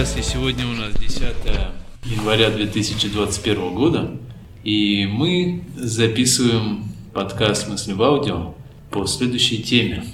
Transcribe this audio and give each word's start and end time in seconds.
Здравствуйте, 0.00 0.30
сегодня 0.30 0.66
у 0.66 0.72
нас 0.72 0.94
10 0.94 1.22
января 2.04 2.48
2021 2.48 3.74
года, 3.74 4.10
и 4.64 5.06
мы 5.06 5.62
записываем 5.76 6.84
подкаст 7.12 7.68
«Мысли 7.68 7.92
в 7.92 8.02
аудио» 8.02 8.54
по 8.90 9.04
следующей 9.04 9.62
теме. 9.62 10.04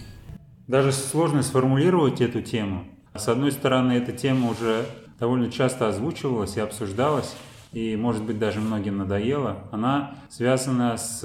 Даже 0.67 0.91
сложно 0.91 1.45
сформулировать 1.45 2.21
эту 2.21 2.43
тему. 2.43 2.83
С 3.15 3.29
одной 3.29 3.53
стороны, 3.53 3.93
эта 3.93 4.11
тема 4.11 4.51
уже 4.51 4.87
довольно 5.21 5.53
часто 5.53 5.89
озвучивалась 5.89 6.57
и 6.57 6.61
обсуждалась, 6.61 7.37
и, 7.73 7.95
может 7.95 8.25
быть, 8.25 8.41
даже 8.41 8.59
многим 8.59 8.97
надоела. 8.99 9.69
Она 9.71 10.17
связана 10.31 10.97
с, 10.97 11.21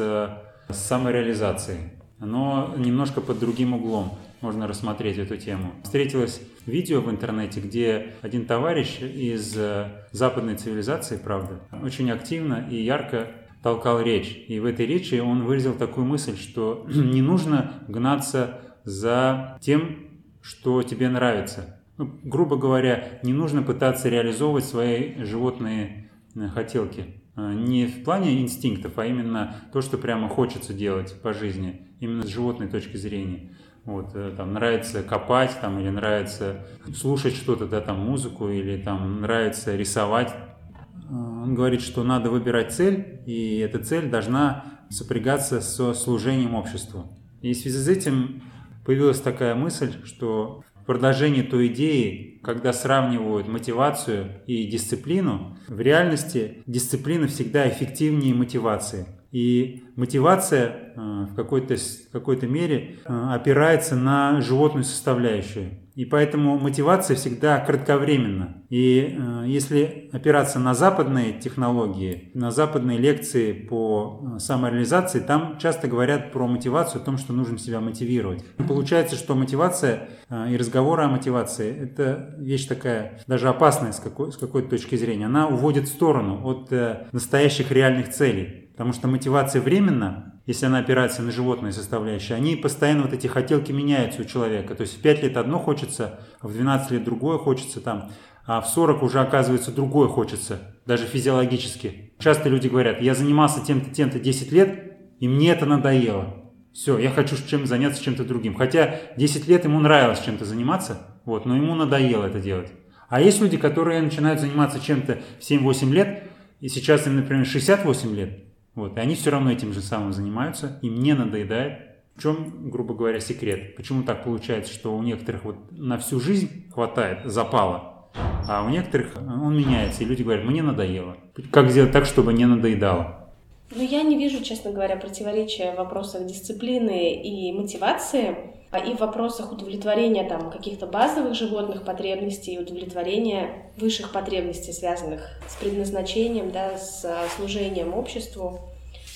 с 0.69 0.77
самореализацией, 0.77 1.93
но 2.19 2.75
немножко 2.77 3.21
под 3.21 3.39
другим 3.39 3.73
углом 3.73 4.19
можно 4.39 4.67
рассмотреть 4.67 5.17
эту 5.17 5.37
тему. 5.37 5.71
Встретилось 5.83 6.41
видео 6.65 7.01
в 7.01 7.09
интернете, 7.09 7.59
где 7.59 8.13
один 8.21 8.45
товарищ 8.45 9.01
из 9.01 9.55
э, 9.57 10.05
западной 10.11 10.55
цивилизации, 10.55 11.17
правда, 11.17 11.59
очень 11.83 12.11
активно 12.11 12.67
и 12.69 12.81
ярко 12.81 13.27
толкал 13.61 14.01
речь. 14.01 14.45
И 14.47 14.59
в 14.59 14.65
этой 14.65 14.85
речи 14.85 15.15
он 15.15 15.43
выразил 15.43 15.73
такую 15.73 16.05
мысль, 16.05 16.37
что 16.37 16.85
не 16.89 17.21
нужно 17.21 17.83
гнаться 17.87 18.61
за 18.83 19.57
тем, 19.61 20.07
что 20.41 20.83
тебе 20.83 21.09
нравится. 21.09 21.79
Ну, 21.97 22.19
грубо 22.23 22.57
говоря, 22.57 23.19
не 23.21 23.33
нужно 23.33 23.61
пытаться 23.61 24.09
реализовывать 24.09 24.65
свои 24.65 25.23
животные 25.23 26.09
э, 26.35 26.47
хотелки. 26.47 27.05
Э, 27.35 27.53
не 27.53 27.85
в 27.85 28.03
плане 28.03 28.41
инстинктов, 28.41 28.97
а 28.97 29.05
именно 29.05 29.55
то, 29.71 29.81
что 29.81 29.97
прямо 29.97 30.27
хочется 30.27 30.73
делать 30.73 31.15
по 31.21 31.33
жизни, 31.33 31.87
именно 31.99 32.23
с 32.23 32.29
животной 32.29 32.67
точки 32.67 32.97
зрения. 32.97 33.51
Вот, 33.85 34.11
э, 34.13 34.31
там 34.37 34.53
нравится 34.53 35.01
копать, 35.01 35.57
там, 35.59 35.79
или 35.79 35.89
нравится 35.89 36.65
слушать 36.95 37.35
что-то, 37.35 37.65
да, 37.65 37.81
там, 37.81 37.99
музыку, 37.99 38.49
или 38.49 38.77
там 38.77 39.21
нравится 39.21 39.75
рисовать. 39.75 40.29
Э, 40.29 41.13
он 41.13 41.55
говорит, 41.55 41.81
что 41.81 42.03
надо 42.03 42.29
выбирать 42.29 42.73
цель, 42.73 43.21
и 43.25 43.57
эта 43.57 43.79
цель 43.79 44.09
должна 44.09 44.65
сопрягаться 44.89 45.61
со 45.61 45.93
служением 45.93 46.53
обществу. 46.53 47.17
И 47.41 47.53
в 47.53 47.57
связи 47.57 47.77
с 47.77 47.87
этим 47.87 48.43
появилась 48.85 49.19
такая 49.19 49.55
мысль, 49.55 49.93
что 50.05 50.63
в 50.75 50.85
продолжении 50.85 51.41
той 51.41 51.67
идеи, 51.67 52.39
когда 52.43 52.73
сравнивают 52.73 53.47
мотивацию 53.47 54.43
и 54.45 54.67
дисциплину, 54.67 55.57
в 55.67 55.79
реальности 55.79 56.61
дисциплина 56.67 57.27
всегда 57.27 57.67
эффективнее 57.67 58.35
мотивации– 58.35 59.07
и 59.31 59.83
мотивация 59.95 60.93
э, 60.95 61.25
в 61.31 61.35
какой-то 61.35 61.75
какой 62.11 62.39
мере 62.47 62.97
э, 63.05 63.27
опирается 63.33 63.95
на 63.95 64.41
животную 64.41 64.83
составляющую. 64.83 65.79
И 65.95 66.05
поэтому 66.05 66.57
мотивация 66.57 67.17
всегда 67.17 67.59
кратковременна. 67.59 68.63
И 68.69 69.17
э, 69.17 69.43
если 69.47 70.09
опираться 70.11 70.59
на 70.59 70.73
западные 70.73 71.33
технологии, 71.33 72.31
на 72.33 72.51
западные 72.51 72.97
лекции 72.97 73.53
по 73.53 74.35
самореализации, 74.37 75.19
там 75.19 75.57
часто 75.59 75.87
говорят 75.87 76.33
про 76.33 76.47
мотивацию, 76.47 77.01
о 77.01 77.05
том, 77.05 77.17
что 77.17 77.31
нужно 77.31 77.57
себя 77.57 77.79
мотивировать. 77.79 78.43
Получается, 78.67 79.15
что 79.15 79.35
мотивация 79.35 80.09
и 80.29 80.57
разговоры 80.57 81.03
о 81.03 81.07
мотивации– 81.07 81.73
это 81.81 82.35
вещь 82.37 82.67
такая 82.67 83.21
даже 83.27 83.47
опасная 83.47 83.91
с, 83.91 83.99
какой, 83.99 84.31
с 84.31 84.37
какой-то 84.37 84.69
точки 84.69 84.95
зрения. 84.95 85.25
Она 85.25 85.47
уводит 85.47 85.85
в 85.85 85.91
сторону 85.91 86.41
от 86.45 86.71
настоящих 87.11 87.71
реальных 87.71 88.09
целей. 88.09 88.70
Потому 88.81 88.95
что 88.95 89.07
мотивация 89.07 89.61
временна, 89.61 90.41
если 90.47 90.65
она 90.65 90.79
опирается 90.79 91.21
на 91.21 91.29
животные 91.29 91.71
составляющие, 91.71 92.35
они 92.35 92.55
постоянно, 92.55 93.03
вот 93.03 93.13
эти 93.13 93.27
хотелки 93.27 93.71
меняются 93.71 94.23
у 94.23 94.25
человека. 94.25 94.73
То 94.73 94.81
есть 94.81 94.97
в 94.97 95.01
5 95.03 95.21
лет 95.21 95.37
одно 95.37 95.59
хочется, 95.59 96.19
а 96.39 96.47
в 96.47 96.53
12 96.53 96.89
лет 96.89 97.03
другое 97.03 97.37
хочется 97.37 97.79
там, 97.79 98.09
а 98.43 98.59
в 98.59 98.67
40 98.67 99.03
уже 99.03 99.19
оказывается 99.19 99.71
другое 99.71 100.07
хочется, 100.07 100.79
даже 100.87 101.05
физиологически. 101.05 102.15
Часто 102.17 102.49
люди 102.49 102.69
говорят, 102.69 103.03
я 103.03 103.13
занимался 103.13 103.63
тем-то, 103.63 103.91
тем-то 103.91 104.19
10 104.19 104.51
лет, 104.51 104.97
и 105.19 105.27
мне 105.27 105.51
это 105.51 105.67
надоело. 105.67 106.51
Все, 106.73 106.97
я 106.97 107.11
хочу 107.11 107.35
чем 107.47 107.67
заняться 107.67 108.03
чем-то 108.03 108.23
другим. 108.23 108.55
Хотя 108.55 108.95
10 109.15 109.47
лет 109.47 109.63
ему 109.63 109.79
нравилось 109.79 110.21
чем-то 110.21 110.43
заниматься, 110.43 111.21
вот, 111.23 111.45
но 111.45 111.55
ему 111.55 111.75
надоело 111.75 112.25
это 112.25 112.39
делать. 112.39 112.71
А 113.09 113.21
есть 113.21 113.41
люди, 113.41 113.57
которые 113.57 114.01
начинают 114.01 114.39
заниматься 114.39 114.79
чем-то 114.79 115.19
в 115.39 115.43
7-8 115.47 115.91
лет, 115.91 116.23
и 116.61 116.67
сейчас 116.67 117.05
им, 117.05 117.17
например, 117.17 117.45
68 117.45 118.15
лет, 118.15 118.50
вот, 118.75 118.97
и 118.97 118.99
они 118.99 119.15
все 119.15 119.31
равно 119.31 119.51
этим 119.51 119.73
же 119.73 119.81
самым 119.81 120.13
занимаются, 120.13 120.79
им 120.81 120.95
не 120.95 121.13
надоедает. 121.13 121.91
В 122.15 122.21
чем, 122.21 122.69
грубо 122.69 122.93
говоря, 122.93 123.19
секрет? 123.19 123.75
Почему 123.75 124.03
так 124.03 124.23
получается, 124.23 124.73
что 124.73 124.95
у 124.95 125.01
некоторых 125.01 125.43
вот 125.43 125.55
на 125.71 125.97
всю 125.97 126.19
жизнь 126.19 126.69
хватает 126.71 127.25
запала, 127.25 128.09
а 128.47 128.63
у 128.65 128.69
некоторых 128.69 129.15
он 129.17 129.57
меняется, 129.57 130.03
и 130.03 130.05
люди 130.05 130.23
говорят, 130.23 130.45
мне 130.45 130.61
надоело. 130.61 131.17
Как 131.51 131.69
сделать 131.69 131.91
так, 131.91 132.05
чтобы 132.05 132.33
не 132.33 132.45
надоедало? 132.45 133.29
Ну, 133.73 133.81
я 133.81 134.03
не 134.03 134.17
вижу, 134.17 134.43
честно 134.43 134.71
говоря, 134.71 134.97
противоречия 134.97 135.71
в 135.71 135.77
вопросах 135.77 136.25
дисциплины 136.25 137.13
и 137.13 137.53
мотивации, 137.53 138.35
и 138.77 138.93
в 138.95 138.99
вопросах 138.99 139.51
удовлетворения 139.51 140.27
там 140.27 140.49
каких-то 140.49 140.87
базовых 140.87 141.35
животных 141.35 141.83
потребностей, 141.83 142.57
удовлетворения 142.57 143.71
высших 143.77 144.11
потребностей, 144.11 144.71
связанных 144.71 145.29
с 145.47 145.55
предназначением, 145.55 146.51
да, 146.51 146.77
с 146.77 147.05
служением 147.35 147.93
обществу. 147.93 148.61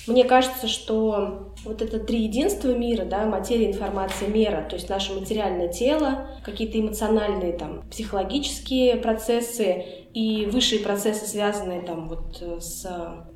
Мне 0.06 0.22
кажется, 0.22 0.68
что 0.68 1.52
вот 1.64 1.82
это 1.82 1.98
три 1.98 2.20
единства 2.20 2.68
мира, 2.68 3.04
да, 3.04 3.26
материя, 3.26 3.66
информация, 3.66 4.28
мера, 4.28 4.64
то 4.68 4.76
есть 4.76 4.88
наше 4.88 5.12
материальное 5.14 5.66
тело, 5.66 6.28
какие-то 6.44 6.78
эмоциональные, 6.78 7.54
там, 7.54 7.82
психологические 7.90 8.96
процессы 8.98 9.84
и 10.14 10.46
высшие 10.46 10.80
процессы, 10.82 11.26
связанные 11.26 11.80
там 11.80 12.08
вот 12.08 12.40
с 12.62 12.86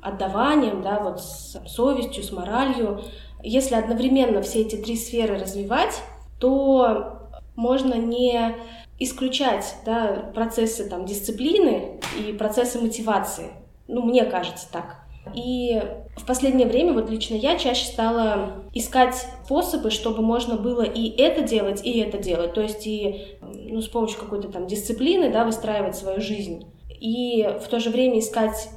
отдаванием, 0.01 0.81
да, 0.81 0.99
вот 0.99 1.19
с 1.19 1.59
совестью, 1.67 2.23
с 2.23 2.31
моралью. 2.31 3.01
Если 3.43 3.75
одновременно 3.75 4.41
все 4.41 4.61
эти 4.61 4.77
три 4.77 4.95
сферы 4.95 5.37
развивать, 5.37 6.01
то 6.41 7.29
можно 7.55 7.93
не 7.93 8.55
исключать 8.99 9.75
да, 9.85 10.31
процессы 10.33 10.89
там, 10.89 11.05
дисциплины 11.05 11.99
и 12.19 12.33
процессы 12.33 12.79
мотивации. 12.81 13.51
Ну, 13.87 14.01
мне 14.01 14.25
кажется 14.25 14.67
так. 14.71 14.97
И 15.35 15.79
в 16.17 16.25
последнее 16.25 16.67
время, 16.67 16.93
вот 16.93 17.09
лично 17.11 17.35
я 17.35 17.57
чаще 17.57 17.85
стала 17.85 18.63
искать 18.73 19.15
способы, 19.45 19.91
чтобы 19.91 20.23
можно 20.23 20.55
было 20.55 20.81
и 20.81 21.15
это 21.21 21.43
делать, 21.43 21.85
и 21.85 21.99
это 21.99 22.17
делать. 22.17 22.53
То 22.53 22.61
есть 22.61 22.87
и 22.87 23.37
ну, 23.41 23.81
с 23.81 23.87
помощью 23.87 24.19
какой-то 24.19 24.49
там 24.49 24.65
дисциплины 24.65 25.31
да, 25.31 25.45
выстраивать 25.45 25.95
свою 25.95 26.19
жизнь. 26.19 26.65
И 26.99 27.47
в 27.63 27.67
то 27.67 27.79
же 27.79 27.91
время 27.91 28.19
искать 28.19 28.69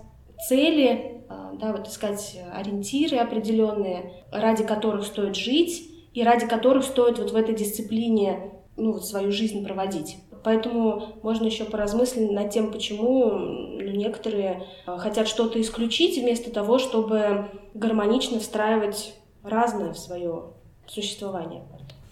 цели, 0.47 1.23
а, 1.31 1.53
да, 1.55 1.73
вот 1.73 1.89
искать 1.89 2.39
ориентиры 2.53 3.17
определенные, 3.17 4.25
ради 4.31 4.65
которых 4.65 5.07
стоит 5.07 5.37
жить 5.37 5.94
и 6.15 6.23
ради 6.23 6.47
которых 6.47 6.85
стоит 6.85 7.19
вот 7.19 7.33
в 7.33 7.37
этой 7.37 7.55
дисциплине 7.55 8.53
ну, 8.77 8.93
вот 8.93 9.05
свою 9.05 9.31
жизнь 9.31 9.65
проводить. 9.65 10.17
Поэтому 10.43 11.19
можно 11.23 11.47
еще 11.47 11.65
поразмыслить 11.65 12.31
над 12.31 12.51
тем, 12.51 12.71
почему 12.71 13.31
ну, 13.31 13.91
некоторые 13.91 14.65
э, 14.87 14.97
хотят 14.99 15.27
что-то 15.27 15.61
исключить 15.61 16.19
вместо 16.19 16.51
того, 16.51 16.79
чтобы 16.79 17.47
гармонично 17.73 18.39
встраивать 18.39 19.15
разное 19.43 19.93
в 19.93 19.99
свое 19.99 20.53
существование. 20.87 21.63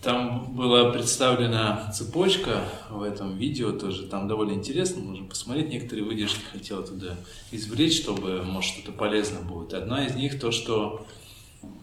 Там 0.02 0.56
была 0.56 0.90
представлена 0.90 1.90
цепочка 1.92 2.62
в 2.90 3.02
этом 3.02 3.36
видео 3.36 3.70
тоже, 3.70 4.06
там 4.08 4.26
довольно 4.26 4.54
интересно, 4.54 5.00
можно 5.00 5.28
посмотреть, 5.28 5.68
некоторые 5.68 6.04
выдержки 6.04 6.42
хотел 6.50 6.84
туда 6.84 7.14
извлечь, 7.52 8.00
чтобы, 8.02 8.42
может, 8.42 8.72
что-то 8.72 8.90
полезно 8.90 9.40
будет. 9.40 9.74
Одна 9.74 10.04
из 10.04 10.16
них 10.16 10.40
то, 10.40 10.50
что 10.50 11.06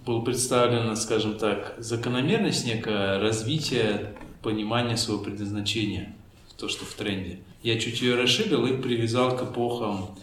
был 0.05 0.23
представлена, 0.23 0.95
скажем 0.95 1.37
так, 1.37 1.75
закономерность 1.77 2.65
некое 2.65 3.19
развития 3.19 4.15
понимания 4.41 4.97
своего 4.97 5.23
предназначения 5.23 6.15
то, 6.57 6.67
что 6.67 6.85
в 6.85 6.93
тренде. 6.93 7.39
Я 7.63 7.79
чуть 7.79 8.01
ее 8.01 8.15
расширил 8.15 8.65
и 8.65 8.75
привязал 8.75 9.35
к 9.35 9.43
эпохам, 9.43 10.15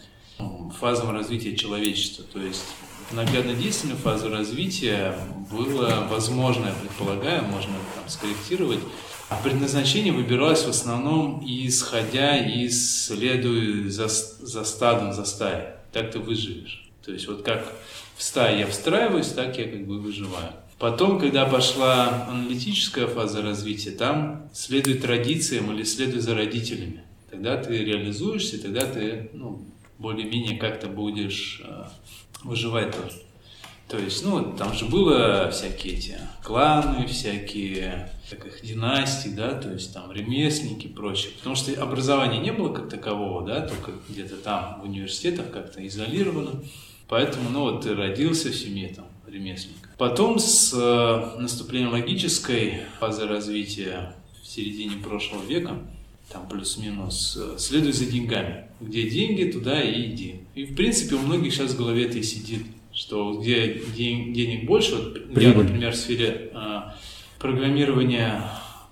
фазам 0.79 1.11
развития 1.11 1.55
человечества. 1.55 2.23
То 2.31 2.39
есть 2.39 2.63
наглядно 3.11 3.53
действенную 3.53 3.97
фазу 3.97 4.29
развития 4.29 5.17
было 5.51 6.07
возможно, 6.09 6.67
я 6.67 6.73
предполагаю, 6.73 7.43
можно 7.45 7.73
там 7.95 8.07
скорректировать. 8.07 8.79
А 9.29 9.35
предназначение 9.43 10.13
выбиралось 10.13 10.63
в 10.63 10.69
основном 10.69 11.43
исходя 11.45 12.37
из 12.37 13.07
следуя 13.07 13.89
за, 13.89 14.07
за 14.07 14.63
стадом, 14.63 15.11
за 15.11 15.25
стаей. 15.25 15.69
Так 15.91 16.11
ты 16.11 16.19
выживешь. 16.19 16.89
То 17.03 17.11
есть 17.11 17.27
вот 17.27 17.41
как 17.41 17.73
в 18.17 18.23
стае 18.23 18.61
я 18.61 18.67
встраиваюсь, 18.67 19.27
так 19.27 19.57
я 19.57 19.65
как 19.65 19.85
бы 19.85 19.99
выживаю. 19.99 20.51
Потом, 20.79 21.19
когда 21.19 21.45
пошла 21.45 22.27
аналитическая 22.29 23.07
фаза 23.07 23.41
развития, 23.41 23.91
там 23.91 24.49
следуй 24.53 24.95
традициям 24.95 25.71
или 25.71 25.83
следуй 25.83 26.19
за 26.19 26.35
родителями. 26.35 27.03
Тогда 27.31 27.57
ты 27.57 27.77
реализуешься, 27.83 28.61
тогда 28.61 28.81
ты 28.81 29.29
ну, 29.33 29.65
более-менее 29.97 30.57
как-то 30.57 30.87
будешь 30.87 31.61
э, 31.63 31.85
выживать 32.43 32.91
тоже. 32.91 33.21
То 33.87 33.97
есть, 33.97 34.23
ну, 34.25 34.53
там 34.53 34.73
же 34.73 34.85
было 34.85 35.49
всякие 35.49 35.93
эти 35.93 36.17
кланы, 36.43 37.07
всякие 37.07 38.11
как 38.29 38.45
их, 38.45 38.61
династии, 38.61 39.29
да, 39.29 39.53
то 39.53 39.71
есть 39.71 39.93
там 39.93 40.11
ремесленники 40.11 40.87
и 40.87 40.93
прочее. 40.93 41.31
Потому 41.37 41.55
что 41.55 41.71
образования 41.81 42.39
не 42.39 42.51
было 42.51 42.73
как 42.73 42.89
такового, 42.89 43.47
да, 43.47 43.61
только 43.61 43.93
где-то 44.09 44.35
там 44.37 44.81
в 44.81 44.83
университетах 44.83 45.51
как-то 45.51 45.85
изолировано. 45.87 46.61
Поэтому, 47.07 47.49
ну, 47.49 47.61
вот 47.61 47.83
ты 47.83 47.95
родился 47.95 48.49
в 48.49 48.55
семье 48.55 48.89
там 48.89 49.05
ремесленника. 49.27 49.89
Потом 49.97 50.39
с 50.39 50.73
э, 50.73 51.39
наступлением 51.39 51.91
логической 51.91 52.81
фазы 52.99 53.25
развития 53.25 54.15
в 54.41 54.47
середине 54.47 54.97
прошлого 54.97 55.43
века, 55.45 55.79
там 56.31 56.47
плюс-минус, 56.47 57.37
э, 57.39 57.57
следуй 57.57 57.93
за 57.93 58.05
деньгами. 58.05 58.65
Где 58.79 59.09
деньги, 59.09 59.51
туда 59.51 59.81
и 59.81 60.11
иди. 60.11 60.41
И, 60.55 60.65
в 60.65 60.75
принципе, 60.75 61.15
у 61.15 61.19
многих 61.19 61.53
сейчас 61.53 61.71
в 61.71 61.77
голове 61.77 62.05
это 62.05 62.17
и 62.19 62.23
сидит 62.23 62.63
что 62.97 63.39
где 63.39 63.75
день, 63.95 64.33
денег 64.33 64.65
больше, 64.65 64.95
вот 64.95 65.39
я, 65.39 65.53
например, 65.53 65.91
в 65.91 65.95
сфере 65.95 66.49
э, 66.51 66.79
программирования 67.37 68.41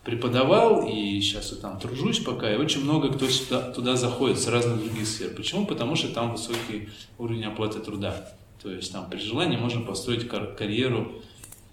преподавал, 0.06 0.88
и 0.88 1.20
сейчас 1.20 1.52
я 1.52 1.58
там 1.58 1.80
тружусь 1.80 2.20
пока, 2.20 2.54
и 2.54 2.58
очень 2.58 2.84
много 2.84 3.12
кто 3.12 3.28
сюда, 3.28 3.72
туда 3.72 3.96
заходит 3.96 4.40
с 4.40 4.48
разных 4.48 4.80
других 4.80 5.08
сфер. 5.08 5.34
Почему? 5.36 5.66
Потому 5.66 5.96
что 5.96 6.10
там 6.10 6.32
высокий 6.32 6.90
уровень 7.18 7.46
оплаты 7.46 7.80
труда. 7.80 8.30
То 8.62 8.70
есть 8.72 8.94
там 8.94 9.10
при 9.10 9.18
желании 9.18 9.58
можно 9.58 9.82
построить 9.82 10.28
кар- 10.28 10.56
карьеру, 10.56 11.12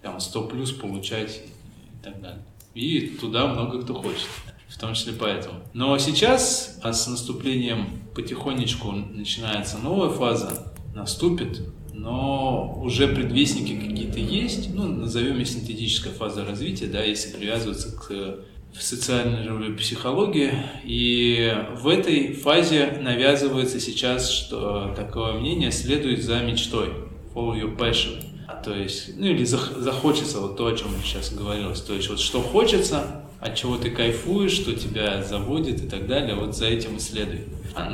там 0.00 0.18
100 0.18 0.48
плюс 0.48 0.72
получать 0.72 1.42
и 1.44 2.04
так 2.04 2.20
далее. 2.22 2.42
И 2.74 3.00
туда 3.20 3.46
много 3.46 3.82
кто 3.82 3.94
хочет, 3.94 4.26
в 4.66 4.78
том 4.78 4.94
числе 4.94 5.12
поэтому. 5.12 5.60
Но 5.74 5.96
сейчас 5.98 6.80
а 6.82 6.94
с 6.94 7.06
наступлением 7.06 8.00
потихонечку 8.14 8.92
начинается 8.92 9.76
новая 9.76 10.08
фаза, 10.08 10.72
наступит, 10.94 11.60
но 11.92 12.78
уже 12.82 13.08
предвестники 13.08 13.74
какие-то 13.74 14.18
есть, 14.18 14.74
ну, 14.74 14.86
назовем 14.86 15.40
их 15.40 15.48
синтетическая 15.48 16.12
фаза 16.12 16.44
развития, 16.44 16.86
да, 16.86 17.02
если 17.02 17.36
привязываться 17.36 17.96
к 17.96 18.38
социальной 18.78 19.74
психологии. 19.74 20.52
И 20.84 21.54
в 21.76 21.88
этой 21.88 22.32
фазе 22.32 22.98
навязывается 23.00 23.78
сейчас, 23.80 24.30
что 24.30 24.94
такое 24.96 25.34
мнение 25.34 25.70
следует 25.70 26.22
за 26.22 26.40
мечтой, 26.40 26.88
follow 27.34 27.54
your 27.54 27.76
passion. 27.76 28.24
А 28.48 28.54
то 28.54 28.74
есть, 28.74 29.16
ну 29.16 29.26
или 29.26 29.44
захочется 29.44 30.40
вот 30.40 30.56
то, 30.56 30.66
о 30.66 30.76
чем 30.76 30.88
сейчас 31.04 31.32
говорилось. 31.32 31.80
То 31.82 31.94
есть 31.94 32.08
вот 32.08 32.20
что 32.20 32.40
хочется, 32.40 33.22
от 33.40 33.56
чего 33.56 33.76
ты 33.76 33.90
кайфуешь, 33.90 34.52
что 34.52 34.72
тебя 34.72 35.22
заводит 35.22 35.82
и 35.84 35.88
так 35.88 36.06
далее, 36.06 36.34
вот 36.34 36.56
за 36.56 36.66
этим 36.66 36.96
и 36.96 37.00
следуй. 37.00 37.40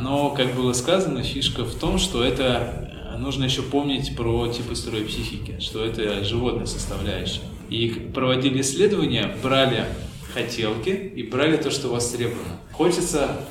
Но, 0.00 0.30
как 0.30 0.54
было 0.54 0.72
сказано, 0.72 1.22
фишка 1.22 1.64
в 1.64 1.74
том, 1.74 1.98
что 1.98 2.22
это 2.22 2.88
нужно 3.18 3.44
еще 3.44 3.62
помнить 3.62 4.16
про 4.16 4.48
типы 4.48 4.74
строя 4.74 5.04
психики, 5.04 5.56
что 5.60 5.84
это 5.84 6.24
животная 6.24 6.66
составляющая. 6.66 7.42
И 7.68 8.10
проводили 8.14 8.60
исследования, 8.60 9.34
брали 9.42 9.84
хотелки 10.32 10.90
и 10.90 11.22
брали 11.22 11.56
то, 11.56 11.70
что 11.70 11.88
востребовано. 11.88 12.60
Хочется, 12.72 13.46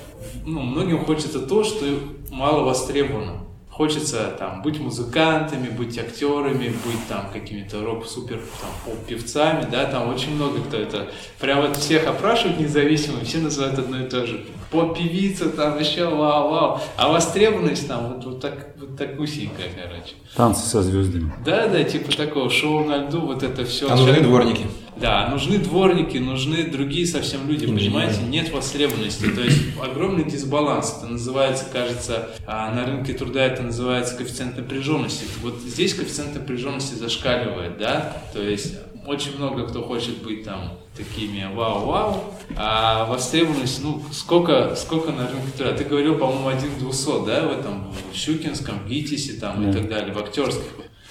ну, 0.46 0.62
многим 0.62 1.00
хочется 1.06 1.40
то, 1.40 1.64
что 1.64 1.86
мало 2.32 2.64
востребовано. 2.64 3.47
Хочется 3.78 4.36
там 4.40 4.64
быть 4.64 4.80
музыкантами, 4.80 5.70
быть 5.70 6.00
актерами, 6.00 6.70
быть 6.70 7.08
там 7.08 7.30
какими-то 7.32 7.84
рок-супер 7.84 8.42
там, 8.60 8.96
певцами, 9.08 9.68
да, 9.72 9.86
там 9.86 10.10
очень 10.10 10.34
много 10.34 10.62
кто 10.62 10.78
это. 10.78 11.12
Прям 11.40 11.62
вот 11.62 11.78
всех 11.78 12.08
опрашивают 12.08 12.60
независимо, 12.60 13.24
все 13.24 13.38
называют 13.38 13.78
одно 13.78 14.00
и 14.00 14.10
то 14.10 14.26
же. 14.26 14.44
Поп-певица 14.72 15.50
там 15.50 15.78
еще 15.80 16.06
вау-вау. 16.06 16.82
А 16.96 17.10
востребованность 17.10 17.88
там 17.88 18.16
вот, 18.16 18.26
вот 18.26 18.42
так 18.42 18.70
вот 18.80 18.98
так 18.98 19.20
усенькая, 19.20 19.68
короче. 19.76 20.16
Танцы 20.36 20.66
со 20.66 20.82
звездами. 20.82 21.32
Да, 21.46 21.68
да, 21.68 21.84
типа 21.84 22.12
такого 22.18 22.50
шоу 22.50 22.84
на 22.84 23.06
льду, 23.06 23.22
вот 23.22 23.44
это 23.44 23.64
все. 23.64 23.92
А 23.92 23.96
нужны 23.96 24.22
дворники. 24.22 24.66
Да, 25.00 25.30
нужны 25.30 25.58
дворники, 25.60 26.18
нужны 26.18 26.64
другие 26.64 27.06
совсем 27.06 27.48
люди, 27.48 27.66
Инженеры. 27.66 27.86
понимаете? 27.86 28.22
Нет 28.24 28.52
востребованности, 28.52 29.30
то 29.30 29.42
есть 29.42 29.62
огромный 29.82 30.24
дисбаланс. 30.24 30.98
Это 30.98 31.08
называется, 31.08 31.66
кажется, 31.72 32.30
а 32.46 32.74
на 32.74 32.86
рынке 32.86 33.14
труда 33.14 33.46
это 33.46 33.64
называется 33.64 34.16
коэффициент 34.16 34.58
напряженности. 34.58 35.26
Вот 35.42 35.60
здесь 35.60 35.94
коэффициент 35.94 36.34
напряженности 36.34 36.96
зашкаливает, 36.96 37.78
да? 37.78 38.24
То 38.34 38.42
есть 38.42 38.76
очень 39.06 39.38
много 39.38 39.68
кто 39.68 39.84
хочет 39.84 40.22
быть 40.22 40.44
там 40.44 40.74
такими 40.96 41.48
вау-вау, 41.54 42.34
а 42.56 43.06
востребованность, 43.06 43.82
ну, 43.84 44.04
сколько, 44.12 44.76
сколько 44.76 45.12
на 45.12 45.28
рынке 45.28 45.52
труда? 45.56 45.74
Ты 45.74 45.84
говорил, 45.86 46.18
по-моему, 46.18 46.50
один 46.50 46.78
200, 46.80 47.26
да, 47.26 47.48
в 47.48 47.52
этом, 47.52 47.94
в 48.12 48.16
Щукинском, 48.16 48.80
в 48.80 48.88
ГИТИСе 48.90 49.34
там 49.34 49.64
да. 49.64 49.70
и 49.70 49.74
так 49.74 49.88
далее, 49.88 50.14
в 50.14 50.18
актерских. 50.18 50.64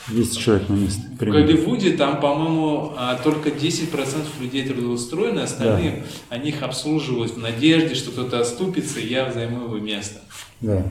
200 0.08 0.38
человек 0.38 0.68
на 0.68 0.74
место. 0.74 1.02
Примерно. 1.18 1.42
В 1.42 1.46
Голливуде 1.46 1.90
там, 1.96 2.20
по-моему, 2.20 2.92
а, 2.96 3.16
только 3.16 3.50
10% 3.50 4.40
людей 4.40 4.66
трудоустроены, 4.66 5.40
остальные, 5.40 6.04
да. 6.30 6.36
они 6.36 6.50
их 6.50 6.62
обслуживают 6.62 7.32
в 7.32 7.38
надежде, 7.38 7.94
что 7.94 8.10
кто-то 8.10 8.40
оступится, 8.40 9.00
и 9.00 9.08
я 9.08 9.32
займу 9.32 9.64
его 9.64 9.78
место. 9.78 10.20
Да. 10.60 10.84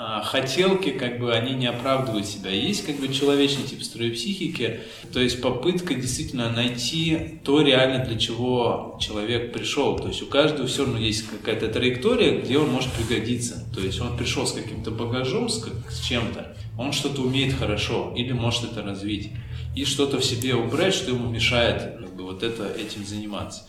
А, 0.00 0.22
хотелки, 0.22 0.90
как 0.90 1.18
бы, 1.18 1.34
они 1.34 1.54
не 1.54 1.66
оправдывают 1.66 2.24
себя. 2.24 2.50
Есть, 2.50 2.86
как 2.86 2.96
бы, 2.96 3.08
человечный 3.08 3.64
тип 3.64 3.82
строя 3.82 4.12
психики, 4.12 4.78
то 5.12 5.18
есть 5.18 5.40
попытка 5.42 5.94
действительно 5.94 6.50
найти 6.50 7.40
то 7.42 7.62
реально, 7.62 8.04
для 8.04 8.16
чего 8.16 8.96
человек 9.00 9.52
пришел. 9.52 9.98
То 9.98 10.06
есть 10.06 10.22
у 10.22 10.26
каждого 10.26 10.68
все 10.68 10.84
равно 10.84 11.00
есть 11.00 11.26
какая-то 11.28 11.66
траектория, 11.66 12.40
где 12.40 12.58
он 12.58 12.70
может 12.70 12.92
пригодиться. 12.92 13.66
То 13.74 13.80
есть 13.80 14.00
он 14.00 14.16
пришел 14.16 14.46
с 14.46 14.52
каким-то 14.52 14.92
багажом, 14.92 15.48
с, 15.48 15.66
с 15.90 16.00
чем-то, 16.00 16.56
он 16.78 16.92
что-то 16.92 17.22
умеет 17.22 17.52
хорошо 17.54 18.14
или 18.16 18.32
может 18.32 18.64
это 18.64 18.82
развить. 18.82 19.32
И 19.74 19.84
что-то 19.84 20.18
в 20.18 20.24
себе 20.24 20.54
убрать, 20.54 20.94
что 20.94 21.10
ему 21.10 21.28
мешает 21.28 21.98
как 21.98 22.14
бы, 22.14 22.24
вот 22.24 22.42
это, 22.42 22.66
этим 22.66 23.04
заниматься. 23.04 23.64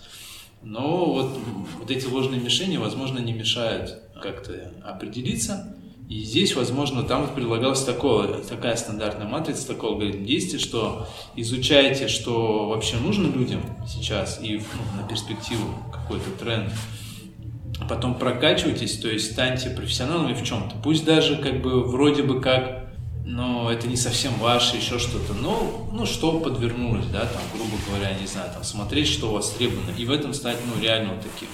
Но 0.61 1.11
вот, 1.11 1.37
вот 1.79 1.91
эти 1.91 2.05
ложные 2.05 2.39
мишени, 2.39 2.77
возможно, 2.77 3.19
не 3.19 3.33
мешают 3.33 4.01
как-то 4.21 4.73
определиться 4.83 5.75
и 6.09 6.23
здесь, 6.23 6.55
возможно, 6.55 7.03
там 7.03 7.21
вот 7.21 7.35
предлагалась 7.35 7.83
такое, 7.83 8.41
такая 8.41 8.75
стандартная 8.77 9.27
матрица 9.27 9.67
такого 9.67 9.93
алгоритма 9.93 10.25
действий, 10.25 10.57
что 10.57 11.07
изучайте, 11.35 12.07
что 12.07 12.67
вообще 12.67 12.97
нужно 12.97 13.31
людям 13.31 13.61
сейчас 13.87 14.41
и 14.41 14.55
ну, 14.57 15.01
на 15.01 15.07
перспективу 15.07 15.67
какой-то 15.93 16.31
тренд. 16.31 16.73
Потом 17.87 18.17
прокачивайтесь, 18.17 18.97
то 18.97 19.07
есть 19.07 19.33
станьте 19.33 19.69
профессионалами 19.69 20.33
в 20.33 20.43
чем-то. 20.43 20.77
Пусть 20.83 21.05
даже 21.05 21.37
как 21.37 21.61
бы 21.61 21.83
вроде 21.83 22.23
бы 22.23 22.41
как, 22.41 22.88
но 23.25 23.71
это 23.71 23.87
не 23.87 23.95
совсем 23.95 24.33
ваше, 24.39 24.77
еще 24.77 24.99
что-то. 24.99 25.33
Но, 25.33 25.89
ну, 25.93 26.05
что 26.05 26.39
подвернулось, 26.39 27.05
да, 27.07 27.21
там, 27.21 27.41
грубо 27.53 27.75
говоря, 27.87 28.17
не 28.19 28.27
знаю, 28.27 28.51
там, 28.53 28.63
смотреть, 28.63 29.07
что 29.07 29.31
востребовано. 29.31 29.91
И 29.97 30.05
в 30.05 30.11
этом 30.11 30.33
стать, 30.33 30.57
ну, 30.65 30.81
реально 30.81 31.13
вот 31.13 31.21
таким 31.21 31.49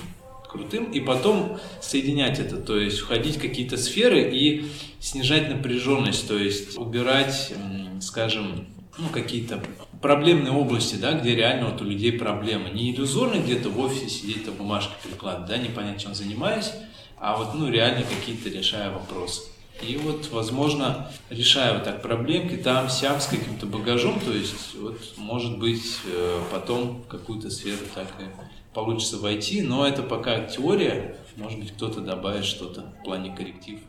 крутым, 0.48 0.92
и 0.92 1.00
потом 1.01 1.60
соединять 1.82 2.40
это, 2.40 2.58
то 2.58 2.80
есть 2.80 3.00
входить 3.00 3.38
в 3.38 3.42
какие-то 3.42 3.78
сферы 3.78 4.32
и 4.32 4.68
снижать 5.00 5.50
напряженность, 5.50 6.28
то 6.28 6.38
есть 6.38 6.78
убирать, 6.78 7.54
скажем, 8.01 8.68
ну, 8.98 9.10
какие-то 9.10 9.62
проблемные 10.01 10.54
области, 10.54 10.96
да, 10.96 11.13
где 11.13 11.36
реально 11.36 11.72
вот 11.72 11.82
у 11.82 11.86
людей 11.86 12.13
проблемы. 12.13 12.70
Не 12.70 12.94
иллюзорно 12.94 13.42
где-то 13.42 13.70
в 13.70 13.80
офисе 13.80 14.08
сидеть, 14.08 14.46
там 14.46 14.56
бумажки 14.56 14.94
перекладывать, 15.04 15.50
да, 15.50 15.58
не 15.58 15.70
понять, 15.70 16.01
чем 16.01 16.16
занимаюсь, 16.16 16.72
а 17.18 17.36
вот, 17.36 17.54
ну, 17.54 17.70
реально 17.70 18.04
какие-то 18.04 18.50
решая 18.50 18.92
вопросы. 18.92 19.42
И 19.82 19.98
вот, 19.98 20.29
возможно, 20.32 21.12
решая 21.29 21.74
вот 21.74 21.84
так 21.84 22.01
проблемки 22.01 22.55
там, 22.55 22.89
сям, 22.89 23.20
с 23.20 23.27
каким-то 23.27 23.65
багажом, 23.65 24.20
то 24.20 24.32
есть, 24.32 24.75
вот, 24.79 25.00
может 25.17 25.60
быть, 25.60 26.00
э, 26.05 26.39
потом 26.51 27.03
в 27.03 27.08
какую-то 27.08 27.50
сферу 27.50 27.86
так 27.94 28.08
и 28.20 28.25
получится 28.74 29.17
войти, 29.17 29.62
но 29.62 29.86
это 29.86 30.01
пока 30.01 30.41
теория, 30.46 31.17
может 31.36 31.60
быть, 31.60 31.72
кто-то 31.72 32.01
добавит 32.01 32.46
что-то 32.46 32.94
в 33.00 33.03
плане 33.03 33.36
корректив. 33.36 33.79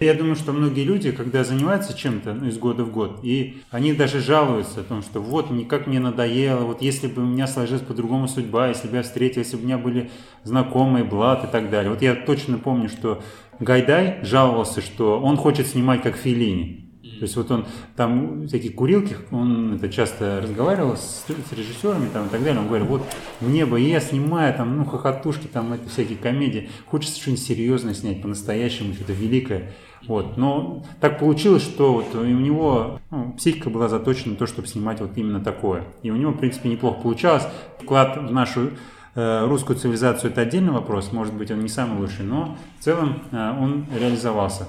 Я 0.00 0.14
думаю, 0.14 0.34
что 0.34 0.52
многие 0.52 0.84
люди, 0.84 1.12
когда 1.12 1.44
занимаются 1.44 1.94
чем-то 1.94 2.32
ну, 2.32 2.48
из 2.48 2.56
года 2.56 2.84
в 2.84 2.90
год, 2.90 3.20
и 3.22 3.58
они 3.70 3.92
даже 3.92 4.20
жалуются 4.20 4.80
о 4.80 4.84
том, 4.84 5.02
что 5.02 5.20
вот, 5.20 5.50
никак 5.50 5.86
мне 5.86 6.00
надоело, 6.00 6.64
вот 6.64 6.80
если 6.80 7.06
бы 7.06 7.20
у 7.20 7.26
меня 7.26 7.46
сложилась 7.46 7.82
по-другому 7.82 8.26
судьба, 8.26 8.68
если 8.68 8.88
бы 8.88 8.96
я 8.96 9.02
встретил, 9.02 9.42
если 9.42 9.56
бы 9.56 9.62
у 9.62 9.66
меня 9.66 9.76
были 9.76 10.10
знакомые, 10.42 11.04
блат 11.04 11.44
и 11.44 11.48
так 11.48 11.68
далее. 11.68 11.90
Вот 11.90 12.00
я 12.00 12.14
точно 12.14 12.56
помню, 12.56 12.88
что 12.88 13.22
Гайдай 13.60 14.20
жаловался, 14.22 14.80
что 14.80 15.20
он 15.20 15.36
хочет 15.36 15.66
снимать 15.66 16.02
как 16.02 16.16
Филини. 16.16 16.90
То 17.20 17.24
есть 17.24 17.36
вот 17.36 17.50
он 17.50 17.66
там 17.96 18.46
всякие 18.46 18.72
курилки, 18.72 19.14
он 19.30 19.74
это 19.74 19.90
часто 19.90 20.40
разговаривал 20.42 20.96
с, 20.96 21.26
с 21.26 21.52
режиссерами 21.52 22.08
там, 22.10 22.26
и 22.26 22.28
так 22.30 22.42
далее. 22.42 22.58
Он 22.58 22.66
говорит, 22.66 22.88
вот 22.88 23.02
мне 23.40 23.66
бы, 23.66 23.78
я 23.78 24.00
снимаю 24.00 24.54
там, 24.54 24.78
ну, 24.78 24.86
хохотушки, 24.86 25.46
там, 25.46 25.74
это 25.74 25.86
всякие 25.90 26.16
комедии, 26.16 26.70
хочется 26.86 27.20
что-нибудь 27.20 27.42
серьезное 27.42 27.92
снять, 27.92 28.22
по-настоящему, 28.22 28.94
что-то 28.94 29.12
великое. 29.12 29.72
Вот. 30.06 30.38
Но 30.38 30.82
так 31.00 31.18
получилось, 31.18 31.62
что 31.62 31.92
вот 31.92 32.14
у 32.14 32.24
него 32.24 33.00
ну, 33.10 33.34
психика 33.36 33.68
была 33.68 33.88
заточена 33.88 34.32
на 34.32 34.36
то, 34.38 34.46
чтобы 34.46 34.66
снимать 34.66 35.00
вот 35.00 35.10
именно 35.16 35.40
такое. 35.40 35.84
И 36.02 36.10
у 36.10 36.16
него, 36.16 36.32
в 36.32 36.38
принципе, 36.38 36.70
неплохо 36.70 37.02
получалось. 37.02 37.46
Вклад 37.82 38.16
в 38.16 38.32
нашу 38.32 38.70
русскую 39.14 39.78
цивилизацию– 39.78 40.30
это 40.32 40.42
отдельный 40.42 40.72
вопрос, 40.72 41.12
может 41.12 41.34
быть, 41.34 41.50
он 41.50 41.60
не 41.60 41.68
самый 41.68 41.98
лучший, 41.98 42.24
но 42.24 42.56
в 42.78 42.84
целом 42.84 43.22
э, 43.32 43.36
он 43.36 43.86
реализовался. 43.98 44.68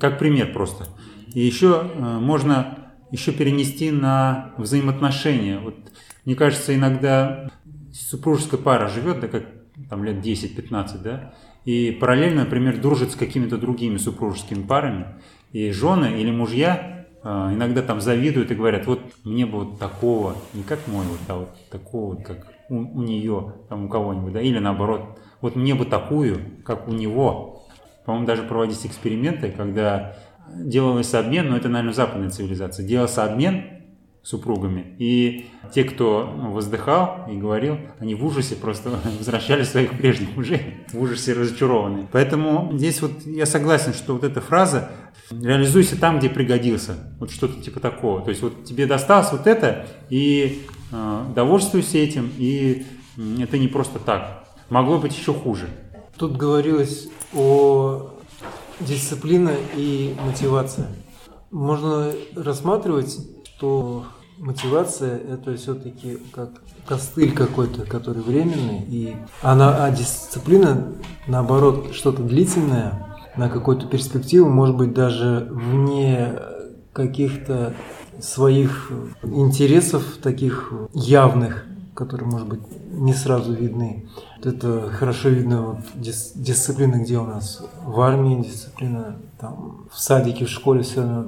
Как 0.00 0.18
пример 0.18 0.52
просто. 0.52 0.86
И 1.34 1.40
еще 1.40 1.90
э, 1.94 2.00
можно 2.00 2.78
еще 3.10 3.32
перенести 3.32 3.90
на 3.90 4.52
взаимоотношения. 4.56 5.58
Вот, 5.58 5.76
мне 6.24 6.34
кажется, 6.34 6.74
иногда 6.74 7.50
супружеская 7.92 8.58
пара 8.58 8.88
живет, 8.88 9.20
да, 9.20 9.28
как 9.28 9.44
там 9.90 10.04
лет 10.04 10.24
10-15, 10.24 11.02
да, 11.02 11.34
и 11.66 11.90
параллельно, 11.90 12.44
например, 12.44 12.80
дружит 12.80 13.12
с 13.12 13.14
какими-то 13.14 13.58
другими 13.58 13.98
супружескими 13.98 14.62
парами, 14.62 15.06
и 15.52 15.70
жены 15.70 16.20
или 16.20 16.30
мужья 16.30 17.06
иногда 17.22 17.82
там 17.82 18.00
завидуют 18.00 18.52
и 18.52 18.54
говорят, 18.54 18.86
вот 18.86 19.00
мне 19.24 19.46
бы 19.46 19.64
вот 19.64 19.78
такого, 19.78 20.36
не 20.54 20.62
как 20.62 20.86
мой, 20.86 21.04
вот, 21.06 21.18
а 21.28 21.38
вот 21.38 21.68
такого, 21.70 22.14
как 22.14 22.55
у, 22.68 22.76
у 22.76 23.02
нее, 23.02 23.54
там 23.68 23.86
у 23.86 23.88
кого-нибудь, 23.88 24.32
да, 24.32 24.40
или 24.40 24.58
наоборот, 24.58 25.18
вот 25.40 25.56
мне 25.56 25.74
бы 25.74 25.84
такую, 25.84 26.40
как 26.64 26.88
у 26.88 26.92
него. 26.92 27.66
По-моему, 28.04 28.26
даже 28.26 28.42
проводились 28.42 28.86
эксперименты, 28.86 29.50
когда 29.50 30.16
делался 30.54 31.18
обмен, 31.18 31.48
но 31.50 31.56
это, 31.56 31.68
наверное, 31.68 31.94
западная 31.94 32.30
цивилизация, 32.30 32.86
делался 32.86 33.24
обмен 33.24 33.64
супругами. 34.26 34.96
И 34.98 35.46
те, 35.72 35.84
кто 35.84 36.28
воздыхал 36.36 37.26
и 37.30 37.36
говорил, 37.36 37.78
они 38.00 38.16
в 38.16 38.24
ужасе 38.26 38.56
просто 38.56 38.90
возвращали 39.18 39.62
своих 39.62 39.96
прежних 39.96 40.34
мужей, 40.36 40.78
в 40.92 41.00
ужасе 41.00 41.32
разочарованные. 41.32 42.08
Поэтому 42.10 42.70
здесь 42.76 43.00
вот 43.02 43.12
я 43.24 43.46
согласен, 43.46 43.92
что 43.92 44.14
вот 44.14 44.24
эта 44.24 44.40
фраза 44.40 44.90
«реализуйся 45.30 45.98
там, 45.98 46.18
где 46.18 46.28
пригодился», 46.28 47.14
вот 47.20 47.30
что-то 47.30 47.60
типа 47.62 47.78
такого. 47.78 48.20
То 48.22 48.30
есть 48.30 48.42
вот 48.42 48.64
тебе 48.64 48.86
досталось 48.86 49.30
вот 49.30 49.46
это, 49.46 49.86
и 50.10 50.66
э, 50.92 51.24
довольствуйся 51.34 51.98
этим, 51.98 52.30
и 52.36 52.86
это 53.40 53.58
не 53.58 53.68
просто 53.68 53.98
так. 53.98 54.44
Могло 54.68 54.98
быть 54.98 55.16
еще 55.16 55.32
хуже. 55.32 55.68
Тут 56.16 56.36
говорилось 56.36 57.08
о 57.34 58.10
дисциплина 58.80 59.52
и 59.74 60.14
мотивация. 60.24 60.88
Можно 61.50 62.12
рассматривать, 62.34 63.18
что 63.44 64.04
мотивация 64.38 65.18
это 65.18 65.56
все-таки 65.56 66.18
как 66.32 66.50
костыль 66.86 67.32
какой-то, 67.32 67.82
который 67.82 68.22
временный, 68.22 68.84
и 68.88 69.16
она, 69.42 69.84
а 69.84 69.90
дисциплина, 69.90 70.94
наоборот, 71.26 71.94
что-то 71.94 72.22
длительное, 72.22 73.06
на 73.36 73.48
какую-то 73.48 73.86
перспективу, 73.86 74.48
может 74.48 74.76
быть, 74.76 74.94
даже 74.94 75.48
вне 75.50 76.38
каких-то 76.92 77.74
своих 78.20 78.90
интересов 79.22 80.18
таких 80.22 80.72
явных, 80.92 81.66
которые, 81.94 82.28
может 82.28 82.48
быть, 82.48 82.60
не 82.92 83.14
сразу 83.14 83.52
видны. 83.52 84.06
Вот 84.36 84.46
это 84.46 84.90
хорошо 84.90 85.30
видно 85.30 85.62
вот, 85.62 85.78
дис, 85.94 86.32
дисциплина, 86.34 86.96
где 86.96 87.18
у 87.18 87.24
нас 87.24 87.62
в 87.84 88.00
армии 88.00 88.42
дисциплина, 88.42 89.16
там 89.38 89.86
в 89.90 89.98
садике, 89.98 90.44
в 90.44 90.50
школе 90.50 90.82
все 90.82 91.26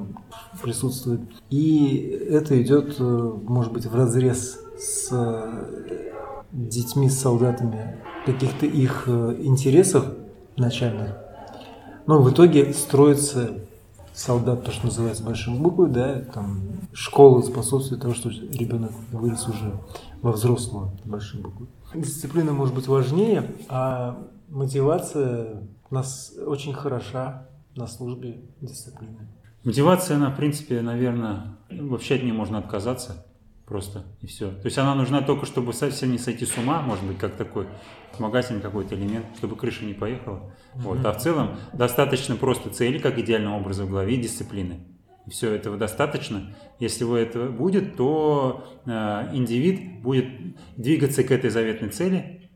присутствует. 0.62 1.20
И 1.50 1.96
это 2.30 2.60
идет, 2.60 2.96
э, 2.98 3.32
может 3.44 3.72
быть, 3.72 3.86
в 3.86 3.94
разрез 3.94 4.60
с 4.78 5.08
э, 5.10 5.94
детьми, 6.52 7.08
с 7.08 7.18
солдатами, 7.18 7.96
каких-то 8.26 8.66
их 8.66 9.04
э, 9.06 9.36
интересов 9.40 10.04
начальных. 10.56 11.16
Но 12.06 12.20
в 12.22 12.30
итоге 12.30 12.72
строится 12.72 13.50
солдат, 14.18 14.64
то, 14.64 14.72
что 14.72 14.86
называется 14.86 15.22
большим 15.22 15.62
буквой, 15.62 15.90
да, 15.90 16.20
там 16.20 16.60
школа 16.92 17.40
способствует 17.42 18.02
тому, 18.02 18.14
что 18.14 18.30
ребенок 18.30 18.90
вырос 19.12 19.46
уже 19.48 19.72
во 20.22 20.32
взрослого 20.32 20.92
большой 21.04 21.40
буквы. 21.40 21.68
Дисциплина 21.94 22.52
может 22.52 22.74
быть 22.74 22.88
важнее, 22.88 23.48
а 23.68 24.26
мотивация 24.48 25.62
у 25.88 25.94
нас 25.94 26.34
очень 26.44 26.72
хороша 26.72 27.46
на 27.76 27.86
службе 27.86 28.40
дисциплины. 28.60 29.28
Мотивация, 29.62 30.16
она, 30.16 30.30
в 30.30 30.36
принципе, 30.36 30.80
наверное, 30.80 31.56
вообще 31.70 32.16
от 32.16 32.22
нее 32.22 32.34
можно 32.34 32.58
отказаться 32.58 33.24
просто, 33.68 34.04
и 34.22 34.26
все. 34.26 34.50
То 34.50 34.64
есть 34.64 34.78
она 34.78 34.94
нужна 34.94 35.20
только, 35.20 35.44
чтобы 35.44 35.74
совсем 35.74 36.10
не 36.10 36.18
сойти 36.18 36.46
с 36.46 36.56
ума, 36.56 36.80
может 36.80 37.04
быть, 37.04 37.18
как 37.18 37.36
такой 37.36 37.66
вспомогательный 38.10 38.62
какой-то 38.62 38.94
элемент, 38.94 39.26
чтобы 39.36 39.56
крыша 39.56 39.84
не 39.84 39.92
поехала. 39.92 40.36
Mm-hmm. 40.74 40.80
Вот. 40.80 41.04
А 41.04 41.12
в 41.12 41.18
целом 41.18 41.58
достаточно 41.74 42.36
просто 42.36 42.70
цели, 42.70 42.98
как 42.98 43.18
идеального 43.18 43.56
образа 43.56 43.84
в 43.84 43.90
голове, 43.90 44.16
дисциплины. 44.16 44.86
И 45.26 45.30
все 45.30 45.52
этого 45.52 45.76
достаточно. 45.76 46.56
Если 46.80 47.04
у 47.04 47.14
этого 47.14 47.50
будет, 47.50 47.96
то 47.96 48.64
э, 48.86 48.90
индивид 49.34 50.00
будет 50.00 50.26
двигаться 50.78 51.22
к 51.22 51.30
этой 51.30 51.50
заветной 51.50 51.90
цели, 51.90 52.50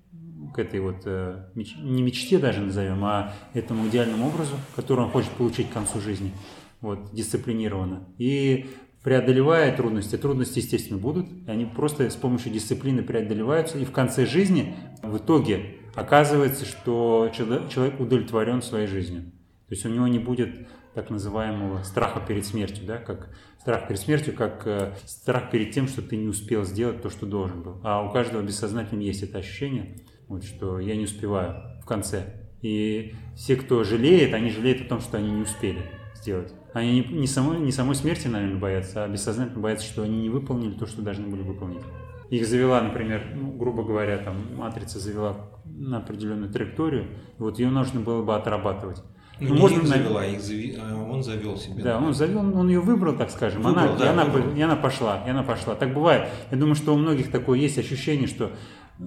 к 0.54 0.58
этой 0.58 0.80
вот, 0.80 1.02
э, 1.04 1.50
меч, 1.54 1.76
не 1.76 2.02
мечте 2.02 2.38
даже 2.38 2.60
назовем, 2.60 3.04
а 3.04 3.34
этому 3.52 3.86
идеальному 3.88 4.28
образу, 4.28 4.54
который 4.74 5.04
он 5.04 5.10
хочет 5.10 5.30
получить 5.32 5.68
к 5.68 5.72
концу 5.74 6.00
жизни, 6.00 6.32
вот, 6.80 7.12
дисциплинированно. 7.12 8.08
И 8.16 8.70
преодолевая 9.02 9.76
трудности, 9.76 10.16
трудности, 10.16 10.58
естественно, 10.58 10.98
будут, 10.98 11.26
и 11.46 11.50
они 11.50 11.64
просто 11.64 12.08
с 12.08 12.16
помощью 12.16 12.52
дисциплины 12.52 13.02
преодолеваются, 13.02 13.78
и 13.78 13.84
в 13.84 13.92
конце 13.92 14.26
жизни, 14.26 14.74
в 15.02 15.16
итоге, 15.18 15.76
оказывается, 15.94 16.64
что 16.64 17.30
человек 17.34 18.00
удовлетворен 18.00 18.62
своей 18.62 18.86
жизнью. 18.86 19.24
То 19.68 19.74
есть 19.74 19.84
у 19.86 19.88
него 19.88 20.06
не 20.06 20.18
будет 20.18 20.68
так 20.94 21.10
называемого 21.10 21.82
страха 21.82 22.20
перед 22.20 22.44
смертью, 22.44 22.84
да, 22.86 22.98
как 22.98 23.30
страх 23.58 23.88
перед 23.88 24.00
смертью, 24.00 24.34
как 24.34 24.66
э, 24.66 24.92
страх 25.06 25.50
перед 25.50 25.72
тем, 25.72 25.88
что 25.88 26.02
ты 26.02 26.16
не 26.16 26.26
успел 26.26 26.64
сделать 26.64 27.00
то, 27.00 27.08
что 27.08 27.24
должен 27.26 27.62
был. 27.62 27.80
А 27.82 28.02
у 28.02 28.12
каждого 28.12 28.42
бессознательно 28.42 29.00
есть 29.00 29.22
это 29.22 29.38
ощущение, 29.38 30.04
вот, 30.28 30.44
что 30.44 30.78
я 30.78 30.94
не 30.96 31.04
успеваю 31.04 31.80
в 31.82 31.86
конце. 31.86 32.34
И 32.60 33.14
все, 33.34 33.56
кто 33.56 33.82
жалеет, 33.84 34.34
они 34.34 34.50
жалеют 34.50 34.82
о 34.82 34.88
том, 34.88 35.00
что 35.00 35.16
они 35.16 35.30
не 35.30 35.42
успели 35.42 35.82
сделать. 36.14 36.52
Они 36.72 37.00
не, 37.00 37.20
не, 37.20 37.26
самой, 37.26 37.60
не 37.60 37.72
самой 37.72 37.94
смерти, 37.94 38.28
наверное, 38.28 38.58
боятся, 38.58 39.04
а 39.04 39.08
бессознательно 39.08 39.60
боятся, 39.60 39.86
что 39.86 40.02
они 40.02 40.22
не 40.22 40.30
выполнили 40.30 40.72
то, 40.72 40.86
что 40.86 41.02
должны 41.02 41.26
были 41.28 41.42
выполнить. 41.42 41.82
Их 42.30 42.46
завела, 42.46 42.80
например, 42.80 43.32
ну, 43.34 43.52
грубо 43.52 43.82
говоря, 43.82 44.16
там 44.16 44.56
матрица 44.56 44.98
завела 44.98 45.50
на 45.66 45.98
определенную 45.98 46.50
траекторию, 46.50 47.08
вот 47.36 47.58
ее 47.58 47.68
нужно 47.68 48.00
было 48.00 48.22
бы 48.22 48.34
отрабатывать. 48.34 49.02
Ну, 49.38 49.48
ну, 49.48 49.54
не 49.54 49.60
можно, 49.60 49.80
их 49.80 49.86
завела, 49.86 50.26
их 50.26 50.40
зави... 50.40 50.78
А 50.80 50.94
он 51.10 51.22
завел 51.22 51.56
себе. 51.56 51.82
Да, 51.82 51.98
он 51.98 52.14
завел, 52.14 52.38
он 52.38 52.68
ее 52.68 52.80
выбрал, 52.80 53.16
так 53.16 53.30
скажем. 53.30 53.62
Выбрал, 53.62 53.84
она, 53.84 53.96
да, 53.96 54.04
и, 54.04 54.08
она, 54.08 54.24
выбрал. 54.24 54.54
и 54.54 54.60
она 54.60 54.76
пошла, 54.76 55.22
и 55.26 55.30
она 55.30 55.42
пошла. 55.42 55.74
Так 55.74 55.92
бывает. 55.92 56.28
Я 56.50 56.56
думаю, 56.56 56.74
что 56.74 56.94
у 56.94 56.96
многих 56.96 57.30
такое 57.30 57.58
есть 57.58 57.76
ощущение, 57.76 58.28
что 58.28 58.52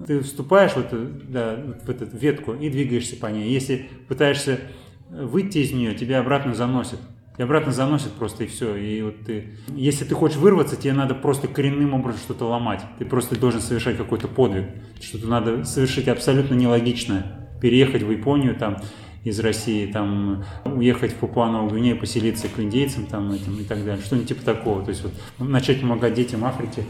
ты 0.06 0.20
вступаешь 0.20 0.72
в 0.72 0.78
эту, 0.78 1.06
да, 1.28 1.56
в 1.84 1.88
эту 1.88 2.04
ветку 2.16 2.52
и 2.52 2.68
двигаешься 2.68 3.16
по 3.16 3.26
ней. 3.26 3.50
Если 3.50 3.88
пытаешься 4.08 4.60
выйти 5.08 5.58
из 5.58 5.72
нее, 5.72 5.94
тебя 5.94 6.20
обратно 6.20 6.54
заносит. 6.54 6.98
И 7.38 7.42
обратно 7.42 7.72
заносит 7.72 8.12
просто 8.12 8.44
и 8.44 8.46
все. 8.46 8.74
И 8.76 9.02
вот 9.02 9.14
ты, 9.26 9.56
если 9.68 10.04
ты 10.04 10.14
хочешь 10.14 10.38
вырваться, 10.38 10.76
тебе 10.76 10.92
надо 10.92 11.14
просто 11.14 11.48
коренным 11.48 11.94
образом 11.94 12.20
что-то 12.20 12.46
ломать. 12.46 12.82
Ты 12.98 13.04
просто 13.04 13.38
должен 13.38 13.60
совершать 13.60 13.96
какой-то 13.96 14.28
подвиг. 14.28 14.66
Что-то 15.00 15.26
надо 15.26 15.64
совершить 15.64 16.08
абсолютно 16.08 16.54
нелогичное. 16.54 17.48
Переехать 17.60 18.02
в 18.02 18.10
Японию 18.10 18.54
там 18.54 18.78
из 19.24 19.40
России, 19.40 19.86
там, 19.86 20.44
уехать 20.64 21.12
в 21.12 21.16
Папуанову 21.16 21.68
Гвинею, 21.68 21.98
поселиться 21.98 22.48
к 22.48 22.60
индейцам 22.60 23.06
там, 23.06 23.32
этим, 23.32 23.58
и 23.58 23.64
так 23.64 23.84
далее. 23.84 24.02
Что-нибудь 24.04 24.28
типа 24.28 24.44
такого. 24.44 24.84
То 24.84 24.90
есть 24.90 25.02
вот 25.02 25.12
начать 25.38 25.80
помогать 25.80 26.14
детям 26.14 26.44
Африки, 26.44 26.84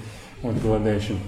вот, 0.52 0.62
голодающим. 0.62 1.18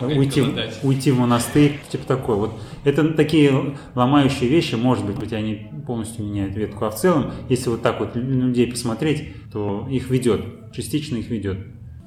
уйти, 0.00 0.42
уйти 0.82 1.10
в 1.10 1.18
монастырь, 1.18 1.80
типа 1.90 2.06
такое. 2.06 2.36
Вот 2.36 2.50
это 2.84 3.12
такие 3.14 3.76
ломающие 3.94 4.48
вещи, 4.48 4.74
может 4.74 5.04
быть, 5.04 5.32
они 5.32 5.68
полностью 5.86 6.24
меняют 6.24 6.54
ветку. 6.54 6.84
А 6.84 6.90
в 6.90 6.96
целом, 6.96 7.32
если 7.48 7.70
вот 7.70 7.82
так 7.82 8.00
вот 8.00 8.14
людей 8.14 8.66
посмотреть, 8.66 9.50
то 9.52 9.86
их 9.90 10.10
ведет, 10.10 10.72
частично 10.72 11.16
их 11.16 11.28
ведет. 11.28 11.58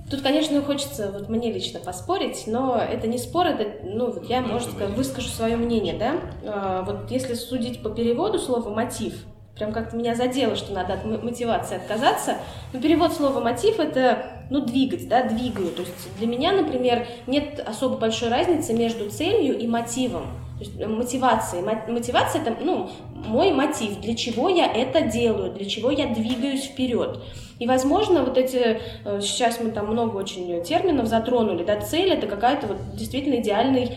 Тут, 0.10 0.22
конечно, 0.22 0.62
хочется 0.62 1.12
вот 1.12 1.28
мне 1.28 1.52
лично 1.52 1.82
поспорить, 1.82 2.44
но 2.48 2.78
это 2.78 3.08
не 3.08 3.18
спор, 3.18 3.48
это, 3.48 3.86
ну, 3.86 4.10
вот 4.12 4.30
я, 4.30 4.42
может, 4.42 4.70
выскажу 4.96 5.28
свое 5.28 5.58
мнение, 5.58 5.96
да. 5.96 6.16
А, 6.46 6.84
вот 6.84 7.12
если 7.12 7.34
судить 7.34 7.84
по 7.84 7.90
переводу 7.90 8.40
слова 8.40 8.74
«мотив», 8.74 9.14
прям 9.58 9.74
как-то 9.74 9.98
меня 9.98 10.16
задело, 10.16 10.56
что 10.56 10.72
надо 10.72 10.94
от 10.94 11.24
мотивации 11.24 11.76
отказаться, 11.76 12.38
но 12.72 12.80
перевод 12.80 13.12
слова 13.12 13.42
«мотив»— 13.42 13.80
это, 13.80 14.37
ну, 14.50 14.62
двигать, 14.62 15.08
да, 15.08 15.24
двигаю. 15.24 15.70
То 15.70 15.82
есть 15.82 16.18
для 16.18 16.28
меня, 16.28 16.52
например, 16.52 17.08
нет 17.28 17.64
особо 17.66 17.98
большой 17.98 18.30
разницы 18.30 18.74
между 18.74 19.10
целью 19.10 19.58
и 19.58 19.68
мотивом. 19.68 20.28
То 20.58 20.64
есть 20.64 20.86
мотивация. 20.86 21.62
Мотивация 21.62 22.42
это 22.42 22.56
ну, 22.60 22.90
мой 23.14 23.52
мотив, 23.52 24.00
для 24.00 24.16
чего 24.16 24.50
я 24.50 24.66
это 24.66 25.02
делаю, 25.02 25.54
для 25.54 25.66
чего 25.66 25.92
я 25.92 26.08
двигаюсь 26.08 26.64
вперед. 26.64 27.22
И, 27.60 27.68
возможно, 27.68 28.24
вот 28.24 28.38
эти, 28.38 28.80
э, 29.06 29.22
сейчас 29.22 29.60
мы 29.60 29.72
там 29.72 29.88
много 29.88 30.18
очень 30.18 30.64
терминов 30.64 31.08
затронули, 31.08 31.64
да, 31.64 31.80
цель 31.80 32.12
это 32.12 32.28
какая-то 32.28 32.68
вот 32.68 32.78
действительно 32.96 33.36
идеальный 33.42 33.90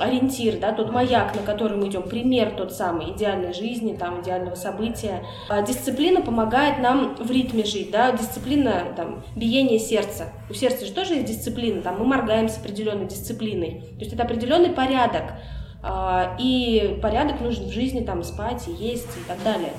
ориентир, 0.00 0.58
да, 0.58 0.72
тот 0.72 0.90
маяк, 0.90 1.34
на 1.34 1.42
который 1.42 1.76
мы 1.76 1.88
идем, 1.88 2.02
пример 2.02 2.52
тот 2.56 2.72
самый 2.72 3.12
идеальной 3.12 3.52
жизни, 3.52 3.96
там, 3.96 4.22
идеального 4.22 4.54
события. 4.54 5.24
А 5.48 5.62
дисциплина 5.62 6.20
помогает 6.20 6.78
нам 6.78 7.14
в 7.16 7.30
ритме 7.30 7.64
жить, 7.64 7.90
да, 7.90 8.12
дисциплина, 8.12 8.92
там, 8.96 9.22
биение 9.36 9.78
сердца. 9.78 10.32
У 10.50 10.54
сердца 10.54 10.84
же 10.84 10.92
тоже 10.92 11.14
есть 11.14 11.26
дисциплина, 11.26 11.82
там, 11.82 11.98
мы 11.98 12.06
моргаем 12.06 12.48
с 12.48 12.58
определенной 12.58 13.06
дисциплиной. 13.06 13.82
То 13.94 14.00
есть 14.00 14.12
это 14.12 14.24
определенный 14.24 14.70
порядок. 14.70 15.34
А, 15.82 16.36
и 16.38 16.98
порядок 17.02 17.40
нужен 17.40 17.66
в 17.66 17.72
жизни, 17.72 18.00
там, 18.00 18.22
спать 18.22 18.66
есть 18.66 19.16
и 19.16 19.28
так 19.28 19.42
далее. 19.44 19.72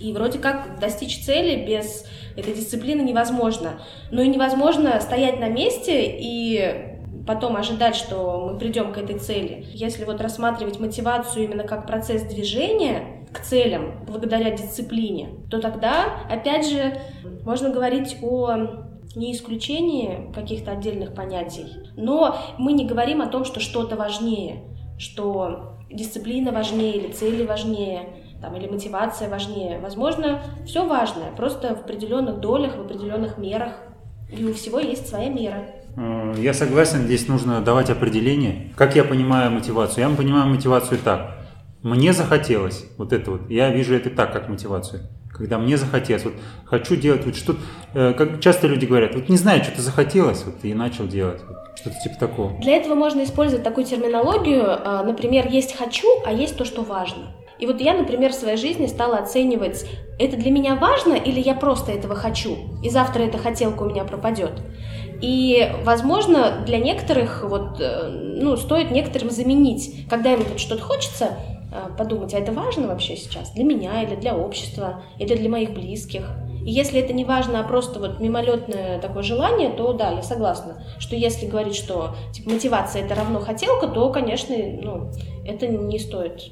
И 0.00 0.12
вроде 0.12 0.38
как 0.38 0.78
достичь 0.80 1.24
цели 1.24 1.64
без 1.66 2.04
этой 2.36 2.54
дисциплины 2.54 3.02
невозможно. 3.02 3.80
Но 4.10 4.22
и 4.22 4.28
невозможно 4.28 5.00
стоять 5.00 5.38
на 5.38 5.48
месте 5.48 6.16
и 6.18 6.92
потом 7.26 7.56
ожидать, 7.56 7.94
что 7.94 8.50
мы 8.52 8.58
придем 8.58 8.92
к 8.92 8.98
этой 8.98 9.18
цели. 9.18 9.66
Если 9.72 10.04
вот 10.04 10.20
рассматривать 10.20 10.80
мотивацию 10.80 11.44
именно 11.44 11.64
как 11.64 11.86
процесс 11.86 12.22
движения 12.22 13.26
к 13.32 13.40
целям 13.40 14.04
благодаря 14.06 14.50
дисциплине, 14.50 15.30
то 15.50 15.60
тогда, 15.60 16.20
опять 16.30 16.68
же, 16.68 16.98
можно 17.44 17.70
говорить 17.70 18.18
о 18.22 18.82
не 19.14 19.32
исключении 19.32 20.32
каких-то 20.34 20.72
отдельных 20.72 21.14
понятий, 21.14 21.66
но 21.96 22.36
мы 22.58 22.72
не 22.72 22.86
говорим 22.86 23.20
о 23.20 23.26
том, 23.26 23.44
что 23.44 23.60
что-то 23.60 23.96
важнее, 23.96 24.62
что 24.98 25.76
дисциплина 25.90 26.50
важнее 26.50 26.96
или 26.96 27.12
цели 27.12 27.44
важнее, 27.44 28.08
там, 28.42 28.56
или 28.56 28.66
мотивация 28.68 29.30
важнее. 29.30 29.78
Возможно, 29.78 30.42
все 30.66 30.86
важное, 30.86 31.30
просто 31.36 31.74
в 31.76 31.80
определенных 31.80 32.40
долях, 32.40 32.76
в 32.76 32.80
определенных 32.80 33.38
мерах. 33.38 33.72
И 34.36 34.44
у 34.44 34.52
всего 34.52 34.80
есть 34.80 35.08
своя 35.08 35.30
мера. 35.30 35.66
Э, 35.96 36.34
я 36.38 36.52
согласен, 36.52 37.04
здесь 37.04 37.28
нужно 37.28 37.60
давать 37.60 37.88
определение. 37.88 38.72
Как 38.76 38.96
я 38.96 39.04
понимаю 39.04 39.50
мотивацию? 39.50 40.08
Я 40.08 40.14
понимаю 40.14 40.48
мотивацию 40.48 40.98
так. 41.02 41.38
Мне 41.82 42.12
захотелось 42.12 42.86
вот 42.98 43.12
это 43.12 43.30
вот. 43.30 43.50
Я 43.50 43.70
вижу 43.70 43.94
это 43.94 44.10
так, 44.10 44.32
как 44.32 44.48
мотивацию. 44.48 45.02
Когда 45.30 45.58
мне 45.58 45.76
захотелось, 45.76 46.24
вот 46.24 46.34
хочу 46.66 46.96
делать 46.96 47.24
вот 47.24 47.36
что-то, 47.36 47.60
э, 47.94 48.12
как 48.12 48.40
часто 48.40 48.66
люди 48.66 48.86
говорят, 48.86 49.14
вот 49.14 49.28
не 49.28 49.36
знаю, 49.36 49.62
что-то 49.62 49.80
захотелось, 49.80 50.44
вот 50.44 50.56
и 50.62 50.74
начал 50.74 51.06
делать, 51.06 51.40
вот, 51.48 51.56
что-то 51.78 51.96
типа 52.02 52.16
такого. 52.18 52.60
Для 52.60 52.76
этого 52.76 52.94
можно 52.94 53.24
использовать 53.24 53.64
такую 53.64 53.86
терминологию, 53.86 54.62
э, 54.62 55.02
например, 55.04 55.48
есть 55.48 55.76
хочу, 55.76 56.08
а 56.26 56.32
есть 56.32 56.56
то, 56.56 56.64
что 56.64 56.82
важно. 56.82 57.34
И 57.58 57.66
вот 57.66 57.80
я, 57.80 57.94
например, 57.94 58.32
в 58.32 58.34
своей 58.34 58.56
жизни 58.56 58.86
стала 58.86 59.18
оценивать, 59.18 59.84
это 60.18 60.36
для 60.36 60.50
меня 60.50 60.74
важно 60.74 61.14
или 61.14 61.40
я 61.40 61.54
просто 61.54 61.92
этого 61.92 62.14
хочу, 62.14 62.56
и 62.82 62.90
завтра 62.90 63.22
эта 63.22 63.38
хотелка 63.38 63.82
у 63.82 63.88
меня 63.88 64.04
пропадет. 64.04 64.52
И, 65.20 65.70
возможно, 65.84 66.62
для 66.66 66.78
некоторых 66.78 67.44
вот, 67.44 67.80
э, 67.80 68.08
ну, 68.08 68.56
стоит 68.56 68.90
некоторым 68.90 69.30
заменить, 69.30 70.08
когда 70.10 70.32
им 70.32 70.42
вот 70.42 70.58
что-то 70.58 70.82
хочется, 70.82 71.36
э, 71.72 71.96
подумать, 71.96 72.34
а 72.34 72.38
это 72.38 72.50
важно 72.50 72.88
вообще 72.88 73.16
сейчас 73.16 73.52
для 73.52 73.62
меня 73.62 74.02
или 74.02 74.16
для 74.16 74.36
общества, 74.36 75.04
или 75.20 75.36
для 75.36 75.48
моих 75.48 75.70
близких. 75.74 76.28
И 76.64 76.70
если 76.70 77.00
это 77.00 77.12
не 77.12 77.24
важно, 77.24 77.60
а 77.60 77.62
просто 77.62 78.00
вот 78.00 78.18
мимолетное 78.18 79.00
такое 79.00 79.22
желание, 79.22 79.70
то 79.70 79.92
да, 79.92 80.10
я 80.10 80.22
согласна, 80.22 80.82
что 80.98 81.14
если 81.14 81.46
говорить, 81.46 81.76
что 81.76 82.16
типа, 82.32 82.50
мотивация 82.50 83.04
это 83.04 83.14
равно 83.14 83.38
хотелка, 83.38 83.86
то, 83.86 84.10
конечно, 84.10 84.56
ну, 84.56 85.10
это 85.46 85.68
не 85.68 86.00
стоит 86.00 86.50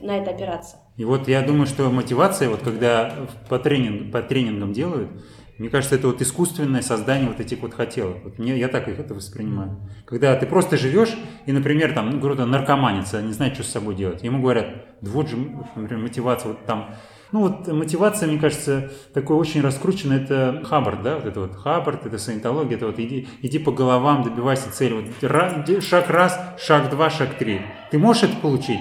на 0.00 0.18
это 0.18 0.30
опираться. 0.30 0.76
И 0.96 1.04
вот 1.04 1.28
я 1.28 1.42
думаю, 1.42 1.66
что 1.66 1.90
мотивация, 1.90 2.48
вот 2.48 2.60
когда 2.62 3.12
по, 3.48 3.58
тренинг, 3.58 4.12
по 4.12 4.22
тренингам 4.22 4.72
делают, 4.72 5.10
мне 5.58 5.68
кажется, 5.68 5.94
это 5.94 6.08
вот 6.08 6.20
искусственное 6.20 6.82
создание 6.82 7.28
вот 7.28 7.38
этих 7.38 7.60
вот 7.60 7.74
хотелок. 7.74 8.24
Вот 8.24 8.38
мне, 8.38 8.58
я 8.58 8.66
так 8.68 8.88
их 8.88 8.98
это 8.98 9.14
воспринимаю. 9.14 9.76
Когда 10.04 10.34
ты 10.34 10.46
просто 10.46 10.76
живешь, 10.76 11.16
и, 11.46 11.52
например, 11.52 11.94
там, 11.94 12.10
ну, 12.10 12.18
говорю, 12.18 12.44
наркоманец, 12.44 13.14
а 13.14 13.22
не 13.22 13.32
знает, 13.32 13.54
что 13.54 13.62
с 13.62 13.68
собой 13.68 13.94
делать. 13.94 14.24
Ему 14.24 14.42
говорят, 14.42 14.66
вот 15.00 15.28
же, 15.28 15.36
например, 15.76 16.02
мотивация, 16.02 16.48
вот 16.48 16.64
там, 16.66 16.94
ну 17.30 17.40
вот 17.40 17.68
мотивация, 17.68 18.28
мне 18.28 18.38
кажется, 18.38 18.92
такой 19.12 19.36
очень 19.36 19.60
раскрученная, 19.60 20.20
это 20.20 20.62
Хаббард, 20.64 21.02
да, 21.02 21.16
вот 21.16 21.24
это 21.24 21.40
вот 21.40 21.56
Хаббард, 21.56 22.06
это 22.06 22.18
саентология, 22.18 22.76
это 22.76 22.86
вот 22.86 22.98
иди, 22.98 23.28
иди 23.42 23.58
по 23.58 23.70
головам, 23.70 24.24
добивайся 24.24 24.72
цели. 24.72 24.94
Вот 25.20 25.84
шаг 25.84 26.10
раз, 26.10 26.38
шаг 26.58 26.90
два, 26.90 27.10
шаг 27.10 27.34
три. 27.34 27.60
Ты 27.90 27.98
можешь 27.98 28.24
это 28.24 28.36
получить? 28.36 28.80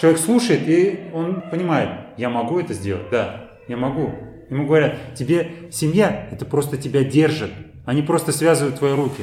Человек 0.00 0.18
слушает, 0.18 0.62
и 0.66 1.10
он 1.12 1.42
понимает, 1.50 1.90
я 2.16 2.30
могу 2.30 2.58
это 2.58 2.72
сделать, 2.72 3.10
да, 3.10 3.50
я 3.68 3.76
могу. 3.76 4.14
Ему 4.48 4.66
говорят, 4.66 4.96
тебе 5.14 5.68
семья, 5.70 6.26
это 6.32 6.46
просто 6.46 6.78
тебя 6.78 7.04
держит. 7.04 7.50
Они 7.84 8.00
просто 8.00 8.32
связывают 8.32 8.78
твои 8.78 8.94
руки. 8.94 9.22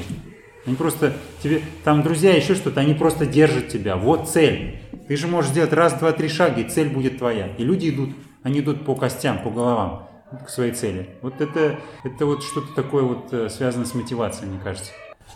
Они 0.68 0.76
просто 0.76 1.14
тебе, 1.42 1.64
там 1.84 2.04
друзья, 2.04 2.36
еще 2.36 2.54
что-то, 2.54 2.80
они 2.80 2.94
просто 2.94 3.26
держат 3.26 3.70
тебя. 3.70 3.96
Вот 3.96 4.30
цель. 4.30 4.80
Ты 5.08 5.18
же 5.18 5.26
можешь 5.26 5.50
сделать 5.50 5.74
раз, 5.74 5.94
два, 5.94 6.12
три 6.12 6.30
шага, 6.30 6.62
и 6.62 6.70
цель 6.70 6.90
будет 6.90 7.18
твоя. 7.18 7.48
И 7.58 7.64
люди 7.64 7.90
идут, 7.90 8.12
они 8.44 8.60
идут 8.60 8.86
по 8.86 8.94
костям, 8.94 9.42
по 9.42 9.50
головам 9.50 10.08
к 10.46 10.50
своей 10.50 10.74
цели. 10.74 11.10
Вот 11.24 11.42
это, 11.42 11.80
это 12.04 12.26
вот 12.28 12.44
что-то 12.44 12.76
такое 12.76 13.02
вот 13.02 13.34
э, 13.34 13.50
связано 13.50 13.86
с 13.86 13.96
мотивацией, 13.96 14.52
мне 14.52 14.60
кажется. 14.64 14.92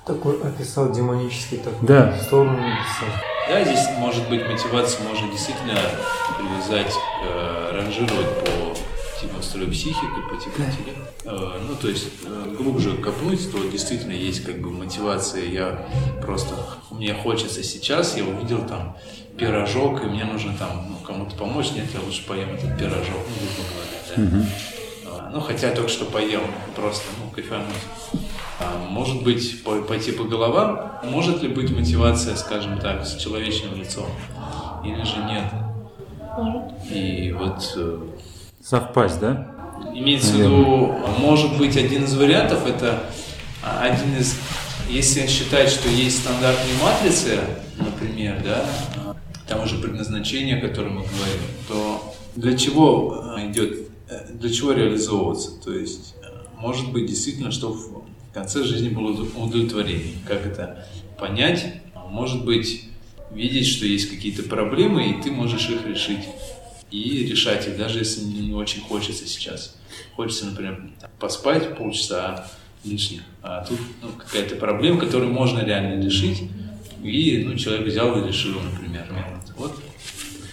Такой 0.06 0.39
описал 0.42 0.92
демонический 0.92 1.58
такой 1.58 1.88
да. 1.88 2.15
сторону 2.18 2.58
написал. 2.58 3.08
Да, 3.52 3.66
здесь 3.66 3.86
может 3.98 4.30
быть 4.30 4.48
мотивация 4.48 5.06
можно 5.06 5.30
действительно 5.30 5.78
привязать, 6.38 6.94
э, 7.22 7.72
ранжировать 7.74 8.30
по 8.40 9.20
типу 9.20 9.42
строя 9.42 9.68
психики, 9.68 10.22
по 10.30 10.38
типу 10.38 10.62
интеллекта. 10.62 11.12
Э, 11.26 11.60
ну, 11.68 11.76
то 11.76 11.90
есть 11.90 12.08
э, 12.24 12.56
глубже 12.58 12.96
копнуть, 12.96 13.52
то 13.52 13.62
действительно 13.66 14.14
есть 14.14 14.46
как 14.46 14.62
бы 14.62 14.72
мотивация. 14.72 15.44
Я 15.44 15.86
просто, 16.22 16.56
мне 16.92 17.14
хочется 17.14 17.62
сейчас, 17.62 18.16
я 18.16 18.24
увидел 18.24 18.66
там 18.66 18.96
пирожок, 19.38 20.02
и 20.02 20.06
мне 20.06 20.24
нужно 20.24 20.56
там 20.58 20.88
ну, 20.88 21.06
кому-то 21.06 21.36
помочь, 21.36 21.72
нет, 21.74 21.88
я 21.94 22.00
лучше 22.00 22.26
поем 22.26 22.54
этот 22.54 22.80
пирожок, 22.80 23.20
ну, 23.28 23.36
грубо 23.36 23.70
говоря, 23.74 24.00
да. 24.16 25.18
Mm-hmm. 25.18 25.32
Ну, 25.34 25.42
хотя 25.42 25.72
только 25.72 25.90
что 25.90 26.06
поел, 26.06 26.44
просто, 26.74 27.04
ну, 27.22 27.30
кайфануть. 27.32 27.68
А, 28.62 28.88
может 28.89 29.24
быть, 29.24 29.63
пойти 29.88 30.12
по 30.12 30.24
головам? 30.24 30.91
Может 31.04 31.41
ли 31.41 31.50
быть 31.50 31.71
мотивация, 31.71 32.36
скажем 32.36 32.78
так, 32.80 33.06
с 33.06 33.15
человечным 33.15 33.76
лицом? 33.76 34.06
Или 34.86 35.04
же 35.04 35.17
нет? 35.28 35.52
И 36.91 37.32
вот... 37.32 37.74
Э, 37.76 38.00
Совпасть, 38.63 39.19
да? 39.19 39.52
Имеется 39.93 40.34
в 40.34 40.39
виду, 40.39 40.95
может 41.19 41.58
быть, 41.58 41.76
один 41.76 42.04
из 42.04 42.15
вариантов, 42.15 42.67
это 42.67 43.04
один 43.63 44.15
из... 44.17 44.36
Если 44.88 45.26
считать, 45.28 45.69
что 45.69 45.89
есть 45.89 46.19
стандартные 46.19 46.76
матрицы, 46.82 47.39
например, 47.78 48.41
да, 48.43 49.15
там 49.47 49.63
уже 49.63 49.78
предназначение, 49.78 50.58
о 50.58 50.62
котором 50.62 50.95
мы 50.95 51.02
говорим, 51.02 51.41
то 51.67 52.13
для 52.36 52.58
чего 52.58 53.36
э, 53.38 53.50
идет, 53.50 53.89
э, 54.10 54.34
для 54.34 54.50
чего 54.52 54.71
реализовываться? 54.74 55.60
То 55.62 55.74
есть, 55.74 56.15
может 56.58 56.91
быть, 56.91 57.08
действительно, 57.08 57.52
что 57.52 57.76
конце 58.34 58.63
жизни 58.63 58.89
было 58.89 59.12
удовлетворение. 59.12 60.15
Как 60.28 60.46
это 60.46 60.86
понять? 61.17 61.82
Может 62.10 62.46
быть, 62.46 62.86
видеть, 63.32 63.67
что 63.67 63.86
есть 63.86 64.10
какие-то 64.10 64.44
проблемы, 64.44 65.10
и 65.10 65.22
ты 65.22 65.32
можешь 65.32 65.70
их 65.70 65.86
решить. 65.86 66.28
И 66.91 67.26
решать 67.26 67.67
их, 67.67 67.78
даже 67.78 68.00
если 68.00 68.22
не 68.26 68.54
очень 68.54 68.82
хочется 68.82 69.26
сейчас. 69.26 69.78
Хочется, 70.15 70.48
например, 70.48 70.89
поспать 71.20 71.78
полчаса 71.78 72.48
лишних, 72.84 73.22
а 73.41 73.63
тут 73.63 73.80
ну, 74.02 74.10
какая-то 74.17 74.56
проблема, 74.56 75.00
которую 75.00 75.32
можно 75.32 75.63
реально 75.63 76.04
решить, 76.04 76.41
и 77.04 77.44
ну, 77.46 77.56
человек 77.56 77.88
взял 77.88 78.22
и 78.22 78.28
решил, 78.28 78.60
например. 78.60 79.06
Вот 79.56 79.80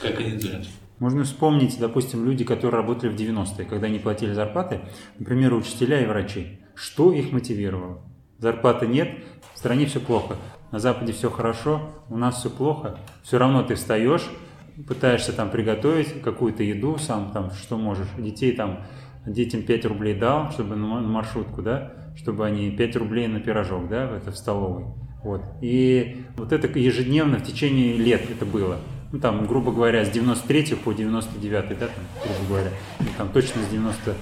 как 0.01 0.21
они 0.21 0.33
думают. 0.33 0.69
Можно 0.99 1.25
вспомнить, 1.25 1.79
допустим, 1.79 2.25
люди, 2.25 2.45
которые 2.45 2.81
работали 2.81 3.11
в 3.11 3.17
90-е, 3.17 3.64
когда 3.64 3.88
не 3.88 3.99
платили 3.99 4.33
зарплаты, 4.33 4.81
например, 5.19 5.55
учителя 5.55 6.03
и 6.03 6.07
врачи. 6.07 6.59
Что 6.79 7.12
их 7.12 7.33
мотивировало? 7.33 7.99
Зарплаты 8.38 8.87
нет, 8.87 9.11
в 9.53 9.59
стране 9.59 9.87
все 9.87 9.99
плохо. 9.99 10.37
На 10.71 10.79
Западе 10.79 11.12
все 11.12 11.29
хорошо, 11.29 11.91
у 12.09 12.17
нас 12.17 12.37
все 12.37 12.51
плохо. 12.51 12.99
Все 13.25 13.37
равно 13.38 13.64
ты 13.64 13.75
встаешь, 13.75 14.31
пытаешься 14.87 15.33
там 15.33 15.51
приготовить 15.51 16.23
какую-то 16.23 16.62
еду, 16.62 16.97
сам 16.99 17.33
там 17.33 17.51
что 17.51 17.77
можешь. 17.77 18.07
Детей 18.17 18.53
там, 18.53 18.85
детям 19.27 19.62
5 19.62 19.87
рублей 19.87 20.14
дал, 20.14 20.53
чтобы 20.53 20.77
на 20.77 21.01
маршрутку, 21.01 21.62
да, 21.62 22.12
чтобы 22.17 22.47
они 22.47 22.71
5 22.71 22.95
рублей 22.97 23.27
на 23.27 23.41
пирожок, 23.41 23.88
да, 23.88 24.05
это 24.17 24.31
в 24.31 24.37
столовой. 24.37 24.85
Вот. 25.25 25.43
И 25.61 26.27
вот 26.37 26.53
это 26.53 26.69
ежедневно 26.79 27.38
в 27.38 27.43
течение 27.43 27.97
лет 27.97 28.31
это 28.31 28.47
было. 28.47 28.77
Ну, 29.11 29.19
там, 29.19 29.47
грубо 29.47 29.73
говоря, 29.73 30.05
с 30.05 30.11
93 30.11 30.77
по 30.77 30.93
99, 30.93 31.51
да, 31.51 31.87
там, 31.88 32.05
грубо 32.23 32.49
говоря, 32.49 32.71
ну, 33.01 33.07
там 33.17 33.31
точно 33.31 33.62
с 33.62 33.69
90 33.69 34.14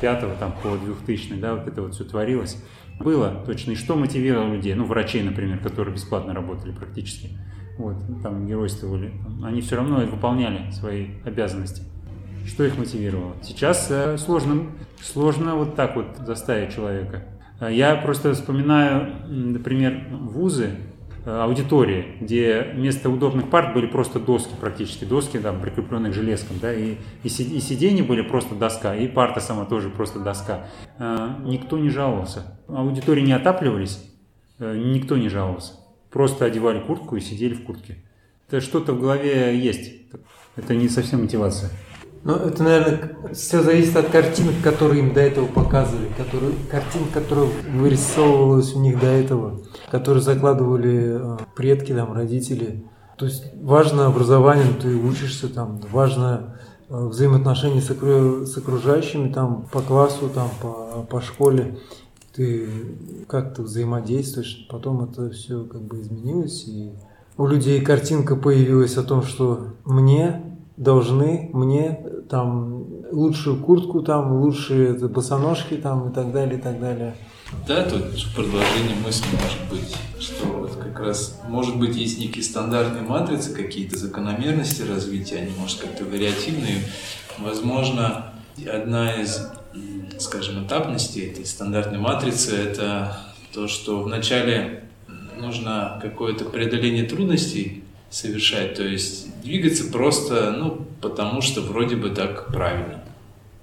5 0.00 0.38
там, 0.38 0.54
по 0.62 0.76
2000 0.76 1.34
да, 1.34 1.54
вот 1.54 1.68
это 1.68 1.82
вот 1.82 1.94
все 1.94 2.04
творилось. 2.04 2.62
Было 2.98 3.42
точно. 3.46 3.72
И 3.72 3.74
что 3.76 3.96
мотивировало 3.96 4.54
людей? 4.54 4.74
Ну, 4.74 4.84
врачей, 4.84 5.22
например, 5.22 5.58
которые 5.58 5.94
бесплатно 5.94 6.34
работали 6.34 6.72
практически. 6.72 7.30
Вот, 7.78 7.96
там 8.22 8.46
геройствовали. 8.46 9.12
Они 9.42 9.60
все 9.62 9.76
равно 9.76 10.00
выполняли 10.00 10.70
свои 10.70 11.06
обязанности. 11.24 11.82
Что 12.46 12.64
их 12.64 12.76
мотивировало? 12.76 13.34
Сейчас 13.42 13.90
э, 13.90 14.18
сложно, 14.18 14.66
сложно 15.02 15.54
вот 15.54 15.76
так 15.76 15.96
вот 15.96 16.16
заставить 16.26 16.74
человека. 16.74 17.24
Я 17.60 17.96
просто 17.96 18.32
вспоминаю, 18.32 19.14
например, 19.28 20.06
вузы, 20.10 20.70
Э, 20.70 20.89
аудитории, 21.38 22.16
где 22.20 22.72
вместо 22.74 23.10
удобных 23.10 23.50
парт 23.50 23.74
были 23.74 23.86
просто 23.86 24.18
доски 24.18 24.52
практически, 24.60 25.04
доски 25.04 25.38
там, 25.38 25.60
прикрепленные 25.60 26.12
к 26.12 26.14
железкам, 26.14 26.58
да, 26.60 26.72
и, 26.72 26.96
и, 27.22 27.26
и 27.26 27.60
сиденья 27.60 28.04
были 28.04 28.22
просто 28.22 28.54
доска, 28.54 28.94
и 28.96 29.06
парта 29.08 29.40
сама 29.40 29.64
тоже 29.64 29.90
просто 29.90 30.18
доска. 30.18 30.66
Э, 30.98 31.28
никто 31.44 31.78
не 31.78 31.90
жаловался. 31.90 32.58
Аудитории 32.68 33.22
не 33.22 33.32
отапливались, 33.32 34.02
э, 34.58 34.76
никто 34.76 35.16
не 35.16 35.28
жаловался. 35.28 35.74
Просто 36.10 36.44
одевали 36.44 36.80
куртку 36.80 37.16
и 37.16 37.20
сидели 37.20 37.54
в 37.54 37.64
куртке. 37.64 37.96
Это 38.48 38.60
что-то 38.60 38.94
в 38.94 39.00
голове 39.00 39.56
есть. 39.58 39.92
Это 40.56 40.74
не 40.74 40.88
совсем 40.88 41.22
мотивация. 41.22 41.70
Ну, 42.22 42.34
это, 42.34 42.62
наверное, 42.62 43.16
все 43.32 43.62
зависит 43.62 43.96
от 43.96 44.10
картинок, 44.10 44.54
которые 44.62 45.00
им 45.00 45.14
до 45.14 45.20
этого 45.20 45.46
показывали, 45.46 46.08
которые, 46.18 46.52
картин, 46.70 47.02
которая 47.14 47.48
вырисовывалась 47.72 48.74
у 48.74 48.80
них 48.80 49.00
до 49.00 49.06
этого, 49.06 49.60
которые 49.90 50.22
закладывали 50.22 51.18
э, 51.18 51.38
предки, 51.56 51.94
там, 51.94 52.12
родители. 52.12 52.84
То 53.16 53.24
есть 53.24 53.44
важно 53.62 54.06
образование, 54.06 54.66
ты 54.80 54.94
учишься 54.96 55.48
там, 55.48 55.80
важно 55.90 56.56
э, 56.90 57.06
взаимоотношения 57.06 57.80
с 57.80 58.56
окружающими 58.58 59.32
там 59.32 59.66
по 59.72 59.80
классу, 59.80 60.28
там, 60.28 60.50
по, 60.60 61.06
по 61.08 61.22
школе. 61.22 61.78
Ты 62.34 62.68
как-то 63.28 63.62
взаимодействуешь, 63.62 64.66
потом 64.70 65.04
это 65.04 65.30
все 65.30 65.64
как 65.64 65.80
бы 65.80 66.00
изменилось, 66.02 66.64
и 66.68 66.92
у 67.38 67.46
людей 67.46 67.80
картинка 67.80 68.36
появилась 68.36 68.98
о 68.98 69.02
том, 69.02 69.22
что 69.22 69.68
мне 69.86 70.50
должны 70.80 71.50
мне 71.52 72.00
там 72.30 72.86
лучшую 73.12 73.62
куртку, 73.62 74.00
там 74.00 74.40
лучшие 74.40 74.94
босоножки 74.94 75.74
там 75.74 76.10
и 76.10 76.14
так 76.14 76.32
далее, 76.32 76.58
и 76.58 76.62
так 76.62 76.80
далее. 76.80 77.14
Да, 77.66 77.82
тут 77.84 78.04
продолжение 78.34 78.96
мысли 79.04 79.26
может 79.32 79.70
быть, 79.70 79.94
что 80.18 80.46
вот 80.46 80.76
как 80.76 80.98
раз, 81.00 81.38
может 81.48 81.78
быть, 81.78 81.96
есть 81.96 82.18
некие 82.18 82.42
стандартные 82.42 83.02
матрицы, 83.02 83.54
какие-то 83.54 83.98
закономерности 83.98 84.82
развития, 84.82 85.40
они, 85.40 85.52
может, 85.58 85.80
как-то 85.80 86.04
вариативные. 86.04 86.78
Возможно, 87.38 88.32
одна 88.66 89.20
из, 89.20 89.48
скажем, 90.18 90.64
этапностей 90.64 91.28
этой 91.30 91.44
стандартной 91.44 91.98
матрицы– 91.98 92.56
это 92.56 93.18
то, 93.52 93.68
что 93.68 94.00
вначале 94.00 94.84
нужно 95.38 95.98
какое-то 96.00 96.46
преодоление 96.46 97.04
трудностей 97.04 97.84
совершать, 98.10 98.74
то 98.74 98.82
есть 98.82 99.28
двигаться 99.42 99.84
просто, 99.90 100.50
ну, 100.50 100.86
потому 101.00 101.40
что 101.40 101.60
вроде 101.60 101.96
бы 101.96 102.10
так 102.10 102.48
правильно. 102.48 103.04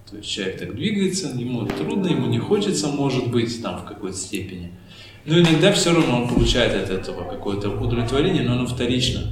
То 0.09 0.15
есть 0.17 0.29
человек 0.29 0.57
так 0.57 0.75
двигается, 0.75 1.27
ему 1.27 1.65
трудно, 1.65 2.07
ему 2.07 2.27
не 2.27 2.39
хочется, 2.39 2.87
может 2.87 3.29
быть, 3.29 3.61
там 3.61 3.79
в 3.79 3.85
какой-то 3.85 4.17
степени. 4.17 4.71
Но 5.25 5.37
иногда 5.37 5.73
все 5.73 5.93
равно 5.93 6.23
он 6.23 6.29
получает 6.29 6.73
от 6.81 6.89
этого 6.89 7.29
какое-то 7.29 7.69
удовлетворение, 7.69 8.43
но 8.43 8.53
оно 8.53 8.65
вторично. 8.65 9.23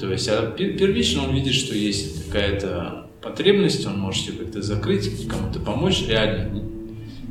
То 0.00 0.10
есть, 0.10 0.28
а 0.28 0.50
первично 0.50 1.22
он 1.22 1.34
видит, 1.34 1.54
что 1.54 1.76
есть 1.76 2.26
какая-то 2.26 3.06
потребность, 3.22 3.86
он 3.86 4.00
может 4.00 4.26
ее 4.26 4.32
как-то 4.38 4.62
закрыть, 4.62 5.28
кому-то 5.28 5.60
помочь 5.60 6.04
реально. 6.08 6.60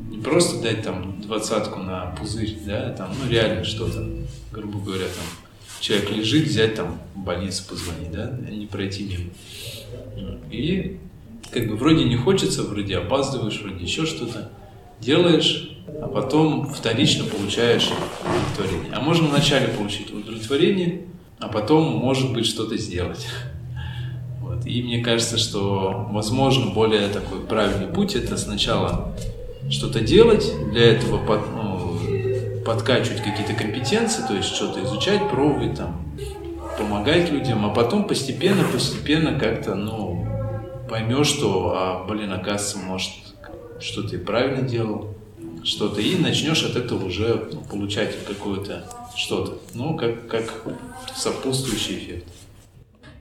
Не 0.09 0.19
просто 0.19 0.61
дать 0.61 0.83
там 0.83 1.21
двадцатку 1.21 1.79
на 1.79 2.15
пузырь, 2.17 2.57
да, 2.65 2.91
там, 2.93 3.11
ну 3.21 3.29
реально 3.29 3.65
что-то, 3.65 4.07
грубо 4.53 4.79
говоря, 4.79 5.05
там, 5.05 5.48
человек 5.79 6.11
лежит, 6.11 6.47
взять 6.47 6.75
там 6.75 6.99
в 7.15 7.19
больницу 7.19 7.63
позвонить, 7.67 8.11
да, 8.11 8.37
не 8.49 8.65
пройти 8.65 9.03
мимо. 9.03 9.29
И 10.51 10.97
как 11.51 11.67
бы 11.67 11.75
вроде 11.75 12.05
не 12.05 12.15
хочется, 12.15 12.63
вроде 12.63 12.97
опаздываешь, 12.97 13.61
вроде 13.61 13.83
еще 13.83 14.05
что-то 14.05 14.51
делаешь, 14.99 15.71
а 16.01 16.07
потом 16.07 16.67
вторично 16.71 17.25
получаешь 17.25 17.89
удовлетворение. 18.21 18.93
А 18.93 19.01
можно 19.01 19.27
вначале 19.27 19.67
получить 19.69 20.11
удовлетворение, 20.11 21.01
а 21.39 21.47
потом, 21.47 21.85
может 21.85 22.33
быть, 22.33 22.45
что-то 22.45 22.77
сделать. 22.77 23.25
Вот. 24.41 24.65
И 24.65 24.83
мне 24.83 25.01
кажется, 25.01 25.37
что, 25.37 26.07
возможно, 26.11 26.71
более 26.71 27.07
такой 27.07 27.39
правильный 27.39 27.87
путь– 27.87 28.15
это 28.15 28.37
сначала 28.37 29.15
что-то 29.69 30.01
делать, 30.01 30.51
для 30.71 30.85
этого 30.93 31.17
подкачивать 32.69 33.23
какие-то 33.23 33.53
компетенции, 33.53 34.21
то 34.27 34.35
есть 34.35 34.49
что-то 34.49 34.83
изучать, 34.83 35.27
пробовать, 35.27 35.75
там, 35.75 36.05
помогать 36.77 37.31
людям, 37.31 37.65
а 37.65 37.73
потом 37.73 38.07
постепенно, 38.07 38.63
постепенно 38.63 39.39
как-то, 39.39 39.73
ну, 39.73 40.23
поймешь, 40.87 41.25
что, 41.25 41.73
а, 41.75 42.05
блин, 42.07 42.31
оказывается, 42.31 42.77
может, 42.77 43.11
что-то 43.79 44.17
и 44.17 44.19
правильно 44.19 44.61
делал, 44.61 45.15
что-то, 45.63 45.99
и 45.99 46.15
начнешь 46.19 46.63
от 46.63 46.75
этого 46.75 47.05
уже 47.05 47.49
ну, 47.51 47.61
получать 47.61 48.15
какое-то 48.23 48.85
что-то, 49.15 49.57
ну, 49.73 49.97
как, 49.97 50.27
как 50.27 50.53
сопутствующий 51.15 51.97
эффект. 51.97 52.27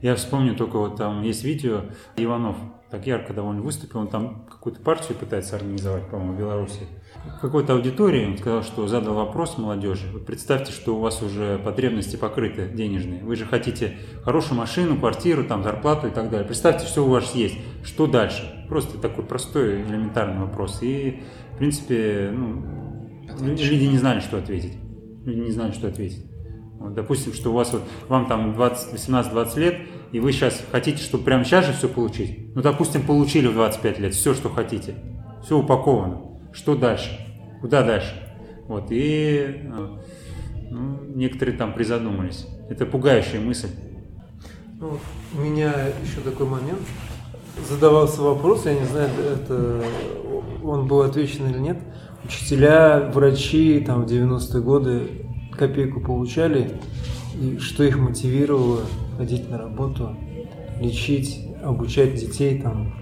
Я 0.03 0.15
вспомню 0.15 0.55
только 0.55 0.77
вот 0.77 0.95
там 0.95 1.23
есть 1.23 1.43
видео 1.43 1.85
Иванов, 2.17 2.55
так 2.91 3.05
ярко 3.05 3.33
довольно 3.33 3.61
выступил, 3.61 3.99
он 3.99 4.07
там 4.07 4.45
какую-то 4.49 4.81
партию 4.81 5.17
пытается 5.17 5.55
организовать, 5.55 6.07
по-моему, 6.07 6.33
в 6.33 6.39
Беларуси. 6.39 6.87
В 7.37 7.41
какой-то 7.41 7.73
аудитории 7.73 8.25
он 8.25 8.37
сказал, 8.37 8.63
что 8.63 8.87
задал 8.87 9.13
вопрос 9.13 9.57
молодежи. 9.57 10.07
Вот 10.11 10.25
представьте, 10.25 10.71
что 10.71 10.95
у 10.95 10.99
вас 10.99 11.21
уже 11.21 11.59
потребности 11.59 12.15
покрыты 12.15 12.67
денежные. 12.67 13.23
Вы 13.23 13.35
же 13.35 13.45
хотите 13.45 13.97
хорошую 14.23 14.57
машину, 14.57 14.97
квартиру, 14.97 15.43
там, 15.43 15.63
зарплату 15.63 16.07
и 16.07 16.11
так 16.11 16.29
далее. 16.29 16.47
Представьте, 16.47 16.85
все 16.85 17.05
у 17.05 17.09
вас 17.09 17.35
есть. 17.35 17.57
Что 17.83 18.07
дальше? 18.07 18.65
Просто 18.67 18.97
такой 18.97 19.25
простой, 19.25 19.81
элементарный 19.81 20.41
вопрос. 20.41 20.79
И, 20.81 21.21
в 21.53 21.57
принципе, 21.57 22.31
ну, 22.33 22.63
люди 23.39 23.85
не 23.85 23.97
знали, 23.97 24.19
что 24.21 24.37
ответить. 24.37 24.77
Люди 25.25 25.39
не 25.39 25.51
знали, 25.51 25.71
что 25.71 25.87
ответить. 25.87 26.28
Вот, 26.79 26.93
допустим, 26.93 27.33
что 27.33 27.51
у 27.51 27.53
вас 27.53 27.73
вот, 27.73 27.83
вам 28.07 28.27
там 28.27 28.53
18-20 28.53 29.59
лет, 29.59 29.81
и 30.11 30.19
вы 30.19 30.31
сейчас 30.31 30.63
хотите, 30.71 31.03
чтобы 31.03 31.25
прямо 31.25 31.43
сейчас 31.43 31.65
же 31.65 31.73
все 31.73 31.89
получить. 31.89 32.55
Ну, 32.55 32.61
допустим, 32.61 33.03
получили 33.03 33.47
в 33.47 33.53
25 33.53 33.99
лет 33.99 34.13
все, 34.13 34.33
что 34.33 34.49
хотите. 34.49 34.95
Все 35.43 35.57
упаковано. 35.57 36.21
Что 36.53 36.75
дальше? 36.75 37.19
Куда 37.61 37.83
дальше? 37.83 38.15
Вот, 38.67 38.87
и 38.91 39.61
ну, 40.69 41.01
некоторые 41.15 41.57
там 41.57 41.73
призадумались. 41.73 42.47
Это 42.69 42.85
пугающая 42.85 43.41
мысль. 43.41 43.69
Ну, 44.79 44.97
у 45.35 45.41
меня 45.41 45.73
еще 46.01 46.21
такой 46.23 46.47
момент. 46.47 46.79
Задавался 47.67 48.21
вопрос, 48.21 48.65
я 48.65 48.73
не 48.73 48.85
знаю, 48.85 49.09
это 49.33 49.83
он 50.63 50.87
был 50.87 51.01
отвечен 51.01 51.49
или 51.49 51.59
нет. 51.59 51.77
Учителя, 52.23 53.11
врачи 53.13 53.81
там 53.81 54.05
в 54.05 54.05
90-е 54.05 54.61
годы 54.61 55.28
копейку 55.59 55.99
получали, 55.99 56.71
и 57.39 57.57
что 57.57 57.83
их 57.83 57.97
мотивировало 57.99 58.81
ходить 59.17 59.49
на 59.49 59.57
работу, 59.57 60.15
лечить, 60.79 61.45
обучать 61.61 62.15
детей 62.15 62.61
там. 62.61 62.93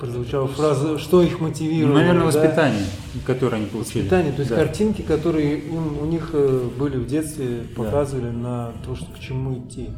Прозвучала 0.00 0.48
фраза, 0.48 0.98
что 0.98 1.22
их 1.22 1.40
мотивировало. 1.40 1.94
Наверное, 1.94 2.20
да? 2.20 2.26
воспитание, 2.26 2.84
которое 3.24 3.58
они 3.58 3.66
получили. 3.66 4.00
Воспитание, 4.00 4.32
то 4.32 4.40
есть 4.40 4.50
да. 4.50 4.56
картинки, 4.56 5.02
которые 5.02 5.58
им, 5.60 5.98
у 6.02 6.04
них 6.06 6.30
э, 6.32 6.68
были 6.78 6.96
в 6.96 7.06
детстве, 7.06 7.62
показывали 7.76 8.30
да. 8.30 8.32
на 8.32 8.72
то, 8.84 8.96
что 8.96 9.06
к 9.12 9.20
чему 9.20 9.56
идти. 9.58 9.90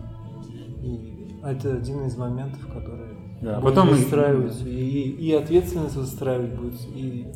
И 0.83 1.41
это 1.43 1.73
один 1.73 2.07
из 2.07 2.17
моментов, 2.17 2.61
которые 2.67 3.17
да. 3.41 3.61
Потом 3.61 3.89
выстраивать, 3.91 4.63
и, 4.65 5.11
и 5.11 5.33
ответственность 5.33 5.97
выстраивать 5.97 6.53
будет, 6.55 6.81
и 6.95 7.27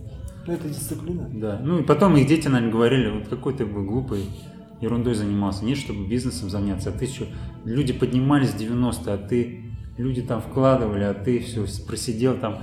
ну, 0.46 0.52
это 0.52 0.68
дисциплина. 0.68 1.28
Да. 1.32 1.60
Ну 1.62 1.80
и 1.80 1.82
потом 1.82 2.16
их 2.16 2.26
дети, 2.26 2.48
наверное, 2.48 2.72
говорили, 2.72 3.10
вот 3.10 3.28
какой 3.28 3.54
ты 3.54 3.66
был 3.66 3.84
глупый, 3.84 4.24
ерундой 4.80 5.14
занимался. 5.14 5.64
Нет, 5.64 5.78
чтобы 5.78 6.06
бизнесом 6.06 6.50
заняться. 6.50 6.90
А 6.90 6.92
ты 6.92 7.04
еще... 7.04 7.26
Люди 7.64 7.92
поднимались 7.92 8.50
в 8.50 8.58
90 8.58 9.12
а 9.12 9.18
ты... 9.18 9.64
Люди 9.98 10.22
там 10.22 10.40
вкладывали, 10.40 11.02
а 11.02 11.12
ты 11.12 11.40
все 11.40 11.66
просидел 11.86 12.38
там 12.38 12.62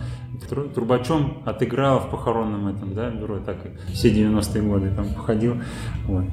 трубачом 0.74 1.44
отыграл 1.46 2.00
в 2.00 2.10
похоронном 2.10 2.68
этом, 2.68 2.96
да, 2.96 3.10
бюро, 3.10 3.40
так 3.40 3.58
все 3.94 4.10
90-е 4.12 4.63
годы 4.63 4.92
там 4.96 5.13
походил, 5.13 5.62
вот, 6.06 6.26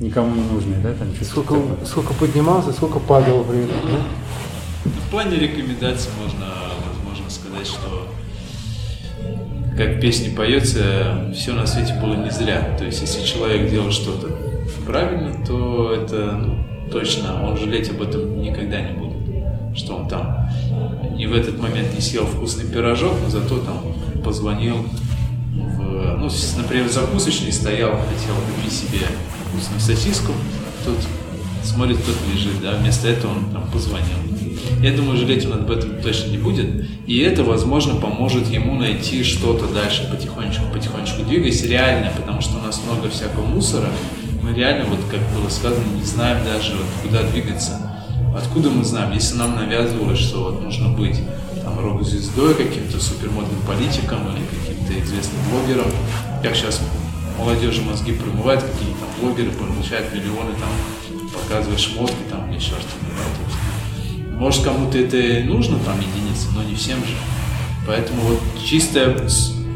никому 0.00 0.34
не 0.34 0.42
нужный, 0.50 0.76
да, 0.82 0.92
там 0.92 1.08
сколько, 1.22 1.54
сколько 1.84 2.12
поднимался, 2.14 2.72
сколько 2.72 2.98
падал 2.98 3.44
при 3.44 3.60
этом, 3.60 3.76
да? 3.84 4.90
В 5.06 5.10
плане 5.10 5.38
рекомендаций 5.38 6.10
можно, 6.22 6.46
возможно, 6.86 7.30
сказать, 7.30 7.66
что 7.66 8.08
как 9.80 9.96
в 9.96 10.00
песне 10.00 10.28
поется, 10.28 11.32
все 11.34 11.54
на 11.54 11.66
свете 11.66 11.94
было 11.94 12.14
не 12.14 12.28
зря. 12.28 12.76
То 12.76 12.84
есть, 12.84 13.00
если 13.00 13.24
человек 13.24 13.70
делал 13.70 13.90
что-то 13.90 14.28
правильно, 14.84 15.42
то 15.46 15.94
это 15.94 16.32
ну, 16.36 16.90
точно, 16.92 17.48
он 17.48 17.56
жалеть 17.56 17.88
об 17.88 18.02
этом 18.02 18.42
никогда 18.42 18.78
не 18.82 18.92
будет, 18.92 19.16
что 19.74 19.96
он 19.96 20.06
там 20.06 20.50
и 21.18 21.26
в 21.26 21.34
этот 21.34 21.58
момент 21.58 21.94
не 21.94 22.00
съел 22.02 22.26
вкусный 22.26 22.66
пирожок, 22.70 23.14
но 23.22 23.30
зато 23.30 23.58
там 23.60 23.94
позвонил 24.22 24.84
в, 25.54 26.16
ну, 26.18 26.28
например, 26.58 26.86
в 26.86 26.92
закусочный 26.92 27.50
стоял, 27.50 27.92
хотел 27.92 28.34
купить 28.54 28.74
себе 28.74 29.06
вкусную 29.48 29.80
сосиску, 29.80 30.32
тут 30.84 30.98
смотрит, 31.64 31.96
кто 31.96 32.12
лежит, 32.34 32.60
да, 32.60 32.72
вместо 32.72 33.08
этого 33.08 33.32
он 33.32 33.50
там 33.50 33.70
позвонил. 33.72 34.18
Я 34.82 34.92
думаю, 34.92 35.18
жалеть 35.18 35.44
он 35.44 35.52
об 35.54 35.70
этом 35.70 36.00
точно 36.02 36.30
не 36.30 36.38
будет. 36.38 36.86
И 37.06 37.18
это, 37.18 37.44
возможно, 37.44 37.96
поможет 37.96 38.48
ему 38.48 38.74
найти 38.74 39.22
что-то 39.22 39.66
дальше, 39.66 40.08
потихонечку, 40.10 40.64
потихонечку 40.72 41.22
двигаясь 41.22 41.62
реально, 41.64 42.10
потому 42.16 42.40
что 42.40 42.58
у 42.58 42.62
нас 42.62 42.80
много 42.84 43.10
всякого 43.10 43.44
мусора. 43.44 43.88
Мы 44.42 44.54
реально, 44.54 44.84
вот 44.86 45.00
как 45.10 45.20
было 45.36 45.48
сказано, 45.50 45.84
не 45.94 46.04
знаем 46.04 46.44
даже, 46.44 46.72
вот, 46.72 46.86
куда 47.02 47.22
двигаться. 47.24 47.78
Откуда 48.34 48.70
мы 48.70 48.84
знаем, 48.84 49.12
если 49.12 49.36
нам 49.36 49.56
навязывалось, 49.56 50.18
что 50.18 50.44
вот 50.44 50.62
нужно 50.62 50.88
быть 50.88 51.20
там 51.62 51.78
рок-звездой, 51.78 52.54
каким-то 52.54 52.98
супермодным 53.00 53.60
политиком 53.66 54.20
или 54.28 54.44
каким-то 54.46 55.04
известным 55.04 55.40
блогером, 55.50 55.90
как 56.42 56.54
сейчас 56.54 56.80
молодежи 57.38 57.82
мозги 57.82 58.12
промывают, 58.12 58.62
какие-то 58.62 59.04
блогеры 59.20 59.50
получают 59.50 60.12
миллионы, 60.14 60.52
там, 60.58 61.28
показывают 61.32 61.80
шмотки 61.80 62.16
там 62.30 62.48
или 62.50 62.56
еще 62.56 62.70
что-то. 62.70 63.49
Может, 64.40 64.64
кому-то 64.64 64.96
это 64.96 65.46
нужно, 65.46 65.78
там, 65.80 65.96
единицы, 66.00 66.48
но 66.56 66.62
не 66.62 66.74
всем 66.74 66.98
же. 67.00 67.14
Поэтому 67.86 68.22
вот 68.22 68.40
чисто 68.64 69.28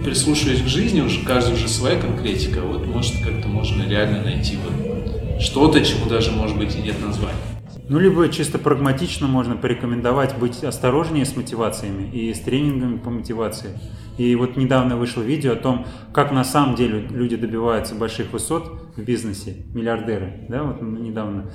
прислушиваясь 0.03 0.62
к 0.62 0.66
жизни, 0.66 1.03
уже 1.03 1.22
каждый 1.22 1.53
уже 1.53 1.68
своя 1.68 2.00
конкретика, 2.00 2.62
вот 2.62 2.87
может 2.87 3.12
как-то 3.22 3.46
можно 3.46 3.83
реально 3.87 4.22
найти 4.22 4.57
вот 4.57 5.42
что-то, 5.42 5.85
чему 5.85 6.07
даже 6.07 6.31
может 6.31 6.57
быть 6.57 6.74
и 6.77 6.81
нет 6.81 6.96
названия. 7.05 7.37
Ну, 7.90 7.98
либо 7.98 8.27
чисто 8.31 8.59
прагматично 8.59 9.27
можно 9.27 9.55
порекомендовать 9.55 10.38
быть 10.38 10.64
осторожнее 10.64 11.27
с 11.27 11.37
мотивациями 11.37 12.11
и 12.11 12.33
с 12.33 12.40
тренингами 12.40 12.96
по 12.96 13.11
мотивации. 13.11 13.79
И 14.16 14.35
вот 14.37 14.57
недавно 14.57 14.96
вышло 14.96 15.20
видео 15.20 15.53
о 15.53 15.57
том, 15.57 15.87
как 16.14 16.33
на 16.33 16.44
самом 16.44 16.77
деле 16.77 17.07
люди 17.11 17.37
добиваются 17.37 17.94
больших 17.94 18.33
высот 18.33 18.81
в 18.96 19.03
бизнесе, 19.03 19.66
миллиардеры, 19.74 20.46
да, 20.48 20.62
вот 20.62 20.81
недавно, 20.81 21.50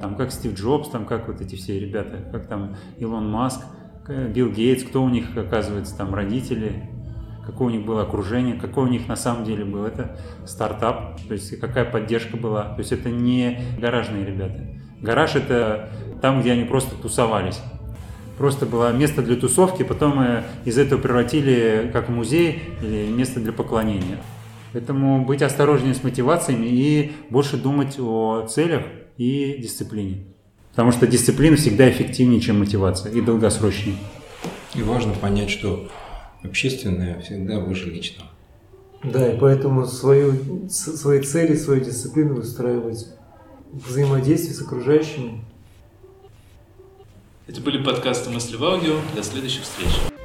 там, 0.00 0.14
как 0.16 0.32
Стив 0.32 0.54
Джобс, 0.54 0.88
там, 0.88 1.04
как 1.04 1.28
вот 1.28 1.40
эти 1.40 1.54
все 1.56 1.78
ребята, 1.78 2.18
как 2.32 2.46
там 2.46 2.76
Илон 2.98 3.30
Маск, 3.30 3.60
Билл 4.08 4.50
Гейтс, 4.50 4.84
кто 4.84 5.02
у 5.02 5.08
них, 5.08 5.36
оказывается, 5.36 5.96
там, 5.96 6.14
родители, 6.14 6.90
какое 7.44 7.68
у 7.68 7.70
них 7.70 7.84
было 7.84 8.02
окружение, 8.02 8.54
какое 8.54 8.84
у 8.84 8.88
них 8.88 9.08
на 9.08 9.16
самом 9.16 9.44
деле 9.44 9.64
было. 9.64 9.86
Это 9.86 10.16
стартап, 10.46 11.20
то 11.26 11.34
есть 11.34 11.58
какая 11.60 11.84
поддержка 11.84 12.36
была. 12.36 12.64
То 12.74 12.78
есть 12.78 12.92
это 12.92 13.10
не 13.10 13.60
гаражные 13.78 14.24
ребята. 14.24 14.68
Гараж 15.00 15.36
это 15.36 15.88
там, 16.20 16.40
где 16.40 16.52
они 16.52 16.64
просто 16.64 16.94
тусовались. 16.96 17.60
Просто 18.38 18.66
было 18.66 18.92
место 18.92 19.22
для 19.22 19.36
тусовки, 19.36 19.82
потом 19.82 20.16
мы 20.16 20.44
из 20.64 20.78
этого 20.78 20.98
превратили 20.98 21.90
как 21.92 22.08
музей 22.08 22.62
или 22.80 23.08
место 23.08 23.38
для 23.38 23.52
поклонения. 23.52 24.18
Поэтому 24.72 25.24
быть 25.24 25.42
осторожнее 25.42 25.94
с 25.94 26.02
мотивациями 26.02 26.66
и 26.66 27.12
больше 27.28 27.56
думать 27.56 27.98
о 27.98 28.46
целях 28.46 28.82
и 29.20 29.58
дисциплине. 29.58 30.24
Потому 30.70 30.92
что 30.92 31.06
дисциплина 31.06 31.54
всегда 31.54 31.90
эффективнее, 31.90 32.40
чем 32.40 32.58
мотивация 32.58 33.12
и 33.12 33.20
долгосрочнее. 33.20 33.96
И 34.74 34.82
важно 34.82 35.12
понять, 35.12 35.50
что 35.50 35.90
общественное 36.42 37.20
всегда 37.20 37.60
выше 37.60 37.90
личного. 37.90 38.30
Да, 39.04 39.30
и 39.30 39.38
поэтому 39.38 39.84
свою, 39.84 40.70
свои 40.70 41.20
цели, 41.20 41.54
свою 41.54 41.84
дисциплину 41.84 42.34
выстраивать 42.34 43.08
взаимодействие 43.72 44.54
с 44.54 44.62
окружающими. 44.62 45.44
Это 47.46 47.60
были 47.60 47.82
подкасты 47.82 48.30
«Мысли 48.30 48.56
в 48.56 48.64
аудио». 48.64 48.96
До 49.14 49.22
следующих 49.22 49.64
встреч. 49.64 50.19